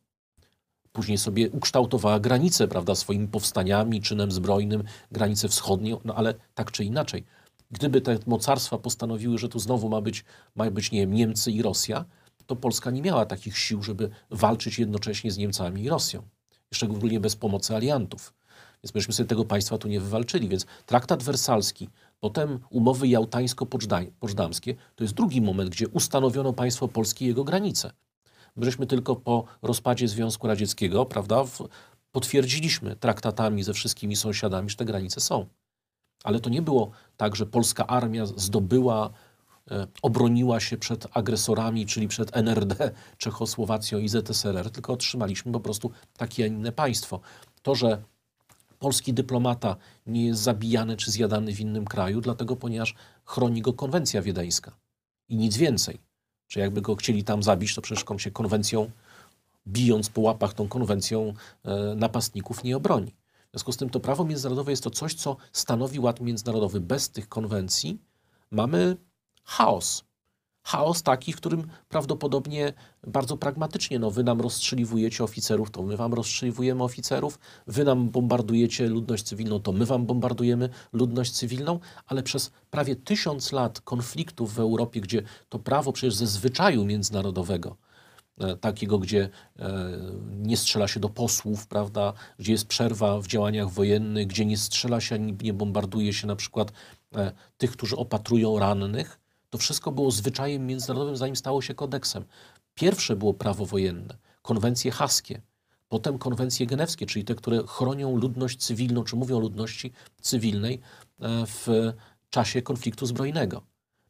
[0.92, 6.84] Później sobie ukształtowała granice, prawda, swoimi powstaniami, czynem zbrojnym, granicę wschodnią, no ale tak czy
[6.84, 7.24] inaczej.
[7.70, 10.24] Gdyby te mocarstwa postanowiły, że tu znowu ma być,
[10.54, 12.04] ma być nie wiem, Niemcy i Rosja,
[12.46, 16.22] to Polska nie miała takich sił, żeby walczyć jednocześnie z Niemcami i Rosją.
[16.74, 18.32] Szczególnie bez pomocy aliantów.
[18.84, 20.48] Więc myśmy sobie tego państwa tu nie wywalczyli.
[20.48, 21.88] Więc traktat wersalski,
[22.20, 27.90] potem umowy jałtańsko-poczdamskie, to jest drugi moment, gdzie ustanowiono państwo polskie i jego granice.
[28.56, 31.68] My żeśmy tylko po rozpadzie Związku Radzieckiego, prawda, w,
[32.12, 35.46] potwierdziliśmy traktatami ze wszystkimi sąsiadami, że te granice są.
[36.24, 39.10] Ale to nie było tak, że polska armia zdobyła,
[39.70, 45.90] e, obroniła się przed agresorami, czyli przed NRD, Czechosłowacją i ZSRR, tylko otrzymaliśmy po prostu
[46.16, 47.20] takie, a inne państwo.
[47.62, 48.02] To, że
[48.78, 49.76] polski dyplomata
[50.06, 54.76] nie jest zabijany czy zjadany w innym kraju, dlatego ponieważ chroni go konwencja wiedeńska
[55.28, 55.98] i nic więcej.
[56.46, 58.90] Czy jakby go chcieli tam zabić, to przecież się konwencją,
[59.66, 63.14] bijąc po łapach tą konwencją e, napastników nie obroni.
[63.48, 66.80] W związku z tym to prawo międzynarodowe jest to coś, co stanowi ład międzynarodowy.
[66.80, 67.98] Bez tych konwencji
[68.50, 68.96] mamy
[69.44, 70.07] chaos.
[70.68, 72.72] Chaos taki, w którym prawdopodobnie
[73.06, 78.88] bardzo pragmatycznie, no wy nam rozstrzeliwujecie oficerów, to my wam rozstrzeliwujemy oficerów, wy nam bombardujecie
[78.88, 84.58] ludność cywilną, to my wam bombardujemy ludność cywilną, ale przez prawie tysiąc lat konfliktów w
[84.58, 87.76] Europie, gdzie to prawo przecież ze zwyczaju międzynarodowego,
[88.38, 89.90] e, takiego, gdzie e,
[90.30, 95.00] nie strzela się do posłów, prawda, gdzie jest przerwa w działaniach wojennych, gdzie nie strzela
[95.00, 96.72] się ani nie bombarduje się na przykład
[97.14, 102.24] e, tych, którzy opatrują rannych, To wszystko było zwyczajem międzynarodowym, zanim stało się kodeksem.
[102.74, 105.42] Pierwsze było prawo wojenne, konwencje haskie,
[105.88, 110.80] potem konwencje genewskie, czyli te, które chronią ludność cywilną, czy mówią o ludności cywilnej
[111.20, 111.92] e, w
[112.30, 113.62] czasie konfliktu zbrojnego.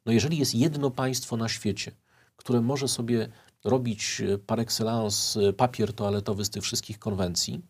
[0.05, 1.91] No jeżeli jest jedno państwo na świecie,
[2.35, 3.29] które może sobie
[3.63, 7.61] robić e, par excellence e, papier toaletowy z tych wszystkich konwencji,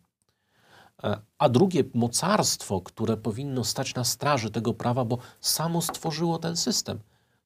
[1.37, 6.99] a drugie mocarstwo, które powinno stać na straży tego prawa, bo samo stworzyło ten system.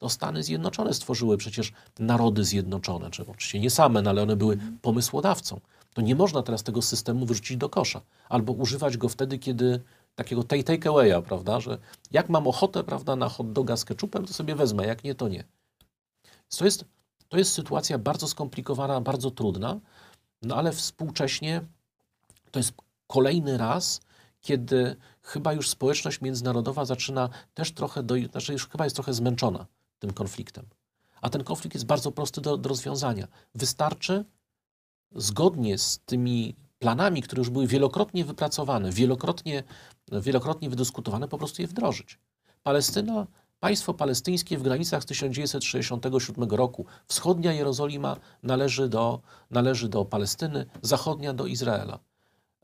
[0.04, 4.58] To Stany Zjednoczone stworzyły przecież narody zjednoczone, czy oczywiście nie same, no ale one były
[4.82, 5.60] pomysłodawcą.
[5.94, 9.82] To nie można teraz tego systemu wyrzucić do kosza, albo używać go wtedy, kiedy
[10.16, 11.78] takiego take, take awaya, prawda, że
[12.12, 15.28] jak mam ochotę, prawda, na hot doga z ketchupem, to sobie wezmę, jak nie, to
[15.28, 15.44] nie.
[16.58, 16.86] To jest,
[17.30, 19.80] to jest sytuacja bardzo skomplikowana, bardzo trudna,
[20.42, 21.62] no ale współcześnie
[22.52, 22.74] to jest
[23.08, 24.02] kolejny raz,
[24.42, 29.66] kiedy chyba już społeczność międzynarodowa zaczyna też trochę, do, znaczy już chyba jest trochę zmęczona
[30.04, 30.66] tym konfliktem.
[31.22, 33.28] A ten konflikt jest bardzo prosty do, do rozwiązania.
[33.56, 34.26] Wystarczy
[35.16, 39.64] zgodnie z tymi planami, które już były wielokrotnie wypracowane, wielokrotnie,
[40.12, 42.20] wielokrotnie wydyskutowane, po prostu je wdrożyć.
[42.64, 43.28] Palestyna,
[43.60, 51.34] państwo palestyńskie w granicach z 1967 roku, wschodnia Jerozolima należy do, należy do Palestyny, zachodnia
[51.34, 52.00] do Izraela.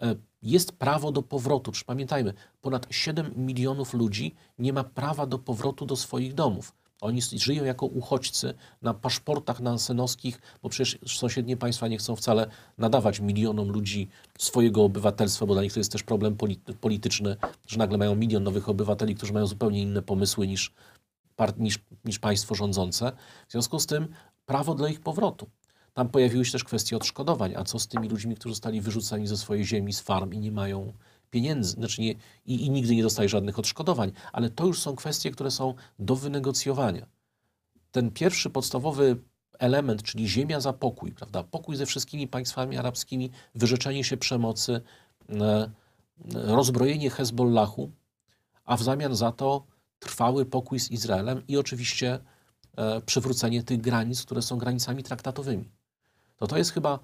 [0.01, 1.71] E, jest prawo do powrotu.
[1.85, 6.78] Pamiętajmy, ponad 7 milionów ludzi nie ma prawa do powrotu do swoich domów.
[7.01, 13.19] Oni żyją jako uchodźcy na paszportach nansenowskich, bo przecież sąsiednie państwa nie chcą wcale nadawać
[13.19, 16.37] milionom ludzi swojego obywatelstwa, bo dla nich to jest też problem
[16.81, 17.35] polityczny,
[17.67, 20.73] że nagle mają milion nowych obywateli, którzy mają zupełnie inne pomysły niż,
[21.57, 23.11] niż, niż państwo rządzące.
[23.47, 24.07] W związku z tym
[24.45, 25.49] prawo dla ich powrotu.
[25.93, 27.53] Tam pojawiły się też kwestie odszkodowań.
[27.55, 30.51] A co z tymi ludźmi, którzy zostali wyrzuceni ze swojej ziemi, z farm i nie
[30.51, 30.93] mają
[31.29, 32.11] pieniędzy, znaczy nie,
[32.45, 36.15] i, i nigdy nie dostali żadnych odszkodowań, ale to już są kwestie, które są do
[36.15, 37.05] wynegocjowania.
[37.91, 39.17] Ten pierwszy podstawowy
[39.59, 41.43] element, czyli ziemia za pokój, prawda?
[41.43, 44.81] Pokój ze wszystkimi państwami arabskimi, wyrzeczenie się przemocy,
[45.29, 45.69] e,
[46.33, 47.91] rozbrojenie Hezbollahu,
[48.65, 49.65] a w zamian za to
[49.99, 52.19] trwały pokój z Izraelem i oczywiście
[52.77, 55.71] e, przywrócenie tych granic, które są granicami traktatowymi
[56.39, 56.99] to to jest chyba,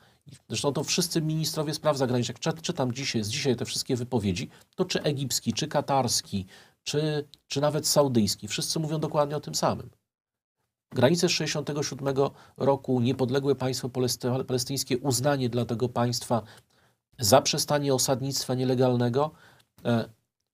[0.49, 5.03] zresztą to wszyscy ministrowie spraw zagranicznych, czytam dzisiaj, z dzisiaj te wszystkie wypowiedzi, to czy
[5.03, 6.45] egipski, czy katarski,
[6.83, 9.89] czy, czy nawet saudyjski, wszyscy mówią dokładnie o tym samym.
[10.91, 12.15] Granice 67
[12.57, 13.89] roku, niepodległe państwo
[14.47, 16.41] palestyńskie, uznanie dla tego państwa,
[17.19, 19.31] zaprzestanie osadnictwa nielegalnego,
[19.85, 20.09] e,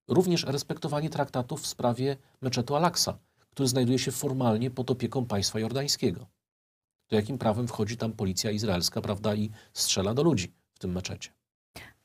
[0.08, 3.18] również respektowanie traktatów w sprawie meczetu Al-Aqsa,
[3.50, 6.41] który znajduje się formalnie pod opieką państwa jordańskiego
[7.12, 11.30] to jakim prawem wchodzi tam policja izraelska, prawda, i strzela do ludzi w tym meczecie?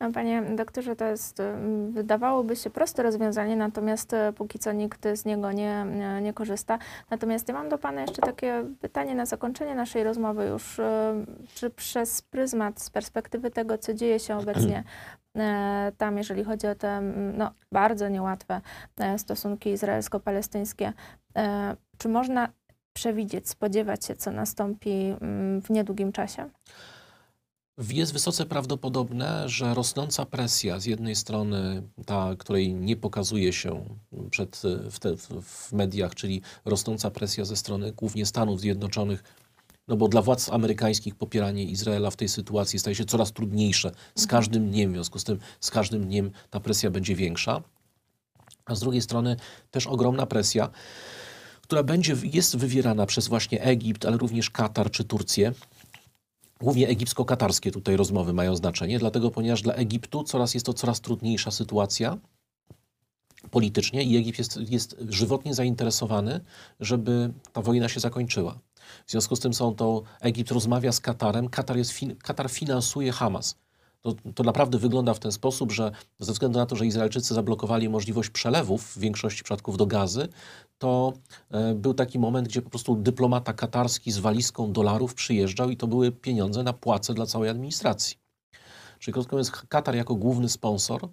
[0.00, 5.06] No, panie doktorze, to jest, mm, wydawałoby się proste rozwiązanie, natomiast e, póki co nikt
[5.14, 5.86] z niego nie,
[6.22, 6.78] nie korzysta.
[7.10, 10.78] Natomiast ja mam do Pana jeszcze takie pytanie na zakończenie naszej rozmowy już.
[10.78, 14.84] E, czy przez pryzmat, z perspektywy tego, co dzieje się obecnie
[15.36, 17.00] e, tam, jeżeli chodzi o te
[17.36, 18.60] no, bardzo niełatwe
[19.16, 20.92] stosunki izraelsko-palestyńskie,
[21.98, 22.48] czy można
[22.96, 26.50] przewidzieć, spodziewać się, co nastąpi mm, w niedługim czasie?
[27.88, 33.84] Jest wysoce prawdopodobne, że rosnąca presja z jednej strony, ta, której nie pokazuje się
[34.30, 39.24] przed, w, te, w mediach, czyli rosnąca presja ze strony głównie Stanów Zjednoczonych,
[39.88, 44.22] no bo dla władz amerykańskich popieranie Izraela w tej sytuacji staje się coraz trudniejsze z
[44.22, 44.28] mhm.
[44.28, 47.62] każdym dniem, w związku z tym z każdym dniem ta presja będzie większa.
[48.64, 49.36] A z drugiej strony
[49.70, 50.70] też ogromna presja
[51.66, 55.52] która będzie, jest wywierana przez właśnie Egipt, ale również Katar czy Turcję.
[56.60, 61.50] Głównie egipsko-katarskie tutaj rozmowy mają znaczenie, dlatego ponieważ dla Egiptu coraz jest to coraz trudniejsza
[61.50, 62.18] sytuacja
[63.50, 66.40] politycznie i Egipt jest, jest żywotnie zainteresowany,
[66.80, 68.58] żeby ta wojna się zakończyła.
[69.06, 73.58] W związku z tym są to, Egipt rozmawia z Katarem, Katar, jest, Katar finansuje Hamas.
[74.06, 77.88] To, to, naprawdę wygląda w ten sposób, że ze względu na to, że Izraelczycy zablokowali
[77.88, 80.28] możliwość przelewów w większości przypadków do gazy,
[80.78, 81.12] to
[81.50, 85.86] e, był taki moment, gdzie po prostu dyplomata katarski z walizką dolarów przyjeżdżał i to
[85.86, 88.16] były pieniądze na płace dla całej administracji.
[88.98, 91.08] Czyli krótko mówiąc, Katar jako główny sponsor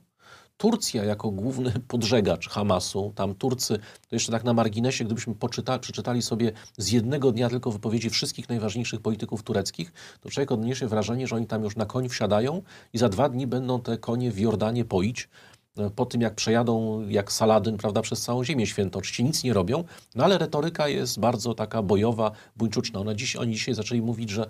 [0.57, 3.79] Turcja jako główny podżegacz Hamasu, tam Turcy,
[4.09, 8.49] to jeszcze tak na marginesie, gdybyśmy poczytali, przeczytali sobie z jednego dnia tylko wypowiedzi wszystkich
[8.49, 12.61] najważniejszych polityków tureckich, to człowiek odniesie wrażenie, że oni tam już na koń wsiadają
[12.93, 15.29] i za dwa dni będą te konie w Jordanie poić,
[15.77, 18.99] e, po tym jak przejadą jak Saladyn, prawda, przez całą Ziemię Świętą.
[18.99, 19.83] Oczywiście nic nie robią,
[20.15, 22.99] no ale retoryka jest bardzo taka bojowa, buńczuczna.
[22.99, 24.45] Ona dziś, oni dzisiaj zaczęli mówić, że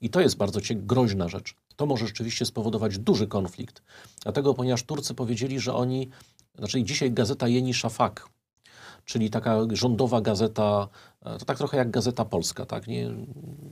[0.00, 1.54] i to jest bardzo groźna rzecz.
[1.76, 3.82] To może rzeczywiście spowodować duży konflikt.
[4.22, 6.08] Dlatego, ponieważ Turcy powiedzieli, że oni,
[6.58, 8.28] znaczy dzisiaj gazeta Jeni Szafak
[9.06, 10.88] czyli taka rządowa gazeta,
[11.20, 12.86] to tak trochę jak Gazeta Polska, tak?
[12.86, 13.10] Nie,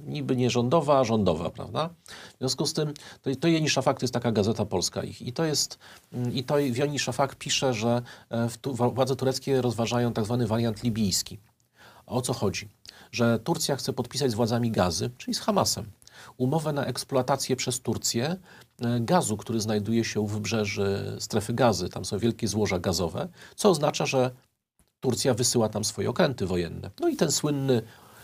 [0.06, 1.90] niby nie rządowa, a rządowa, prawda?
[2.34, 5.32] W związku z tym to, to Jeni Szafak to jest taka Gazeta Polska ich i
[5.32, 5.78] to jest,
[6.32, 11.38] i to Jeni Szafak pisze, że e, tu, władze tureckie rozważają tak zwany wariant libijski.
[12.06, 12.68] A o co chodzi?
[13.12, 15.86] Że Turcja chce podpisać z władzami Gazy, czyli z Hamasem,
[16.38, 18.36] umowę na eksploatację przez Turcję
[18.80, 21.88] e, gazu, który znajduje się u wybrzeży strefy gazy.
[21.88, 24.30] Tam są wielkie złoża gazowe, co oznacza, że
[25.00, 26.90] Turcja wysyła tam swoje okręty wojenne.
[27.00, 27.82] No i ten słynny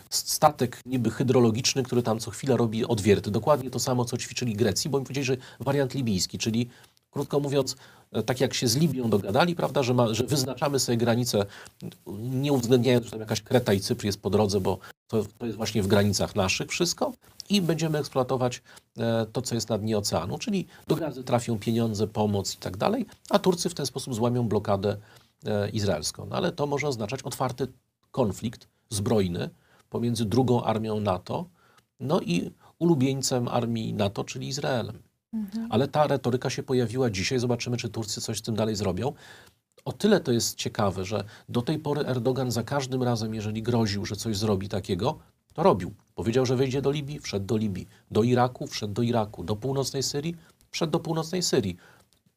[0.09, 3.31] statek niby hydrologiczny, który tam co chwilę robi odwierty.
[3.31, 6.69] Dokładnie to samo, co ćwiczyli Grecji, bo im powiedzieli, że wariant libijski, czyli
[7.11, 7.75] krótko mówiąc,
[8.11, 11.45] e, tak jak się z Libią dogadali, prawda, że, ma, że wyznaczamy sobie granice,
[12.17, 15.57] nie uwzględniając, że tam jakaś Kreta i Cypr jest po drodze, bo to, to jest
[15.57, 17.13] właśnie w granicach naszych wszystko
[17.49, 18.61] i będziemy eksploatować
[18.97, 22.77] e, to, co jest na dnie oceanu, czyli do gazy trafią pieniądze, pomoc i tak
[22.77, 24.97] dalej, a Turcy w ten sposób złamią blokadę
[25.45, 26.25] e, izraelską.
[26.25, 27.67] No ale to może oznaczać otwarty
[28.11, 29.49] konflikt zbrojny
[29.89, 31.45] pomiędzy drugą armią NATO,
[31.99, 35.10] no i ulubieńcem armii NATO, czyli Izraelem.
[35.69, 37.39] Ale ta retoryka się pojawiła dzisiaj.
[37.39, 39.13] Zobaczymy, czy Turcy coś z tym dalej zrobią.
[39.85, 44.05] O tyle to jest ciekawe, że do tej pory Erdogan za każdym razem, jeżeli groził,
[44.05, 45.19] że coś zrobi takiego,
[45.53, 45.93] to robił.
[46.15, 47.87] Powiedział, że wejdzie do Libii, wszedł do Libii.
[48.11, 49.43] Do Iraku, wszedł do Iraku.
[49.43, 50.35] Do północnej Syrii,
[50.71, 51.77] wszedł do północnej Syrii.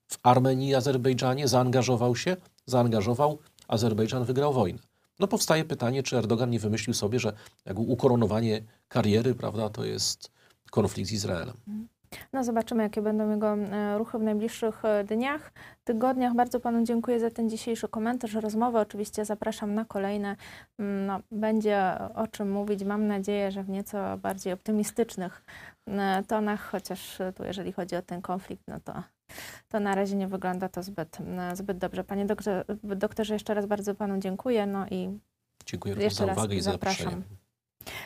[0.09, 2.37] W Armenii i Azerbejdżanie zaangażował się,
[2.67, 3.39] zaangażował,
[3.69, 4.79] Azerbejdżan wygrał wojnę.
[5.19, 7.33] No powstaje pytanie, czy Erdogan nie wymyślił sobie, że
[7.65, 10.31] jak ukoronowanie kariery, prawda, to jest
[10.71, 11.57] konflikt z Izraelem.
[12.33, 15.53] No zobaczymy, jakie będą jego e, ruchy w najbliższych e, dniach,
[15.85, 16.35] tygodniach.
[16.35, 18.81] Bardzo Panu dziękuję za ten dzisiejszy komentarz, rozmowę.
[18.81, 20.37] Oczywiście zapraszam na kolejne.
[20.79, 22.85] Mm, No, będzie o czym mówić.
[22.85, 25.45] Mam nadzieję, że w nieco bardziej optymistycznych
[25.87, 29.03] e, tonach, chociaż tu jeżeli chodzi o ten konflikt, no to,
[29.69, 31.19] to na razie nie wygląda to zbyt,
[31.55, 32.05] zbyt dobrze.
[32.05, 34.67] Panie doktorze, doktorze, jeszcze raz bardzo Panu dziękuję.
[34.67, 35.19] No i
[35.67, 37.05] Dziękuję Jeszcze za uwagę i za zapraszam.
[37.05, 37.44] zaproszenie.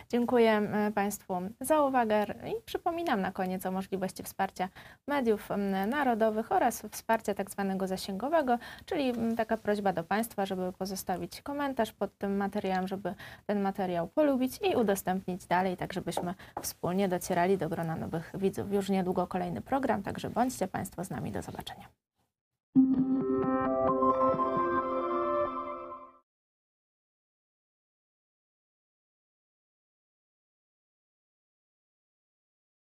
[0.09, 4.68] Dziękuję e, Państwu za uwagę i przypominam na koniec o możliwości wsparcia
[5.07, 5.49] mediów
[5.87, 12.18] narodowych oraz wsparcia tak zwanego zasięgowego, czyli taka prośba do Państwa, żeby pozostawić komentarz pod
[12.18, 13.14] tym materiałem, żeby
[13.47, 18.72] ten materiał polubić i udostępnić dalej, tak żebyśmy wspólnie docierali do grona nowych widzów.
[18.72, 21.33] Już niedługo kolejny program, także bądźcie Państwo z nami.
[21.33, 21.89] Do zobaczenia.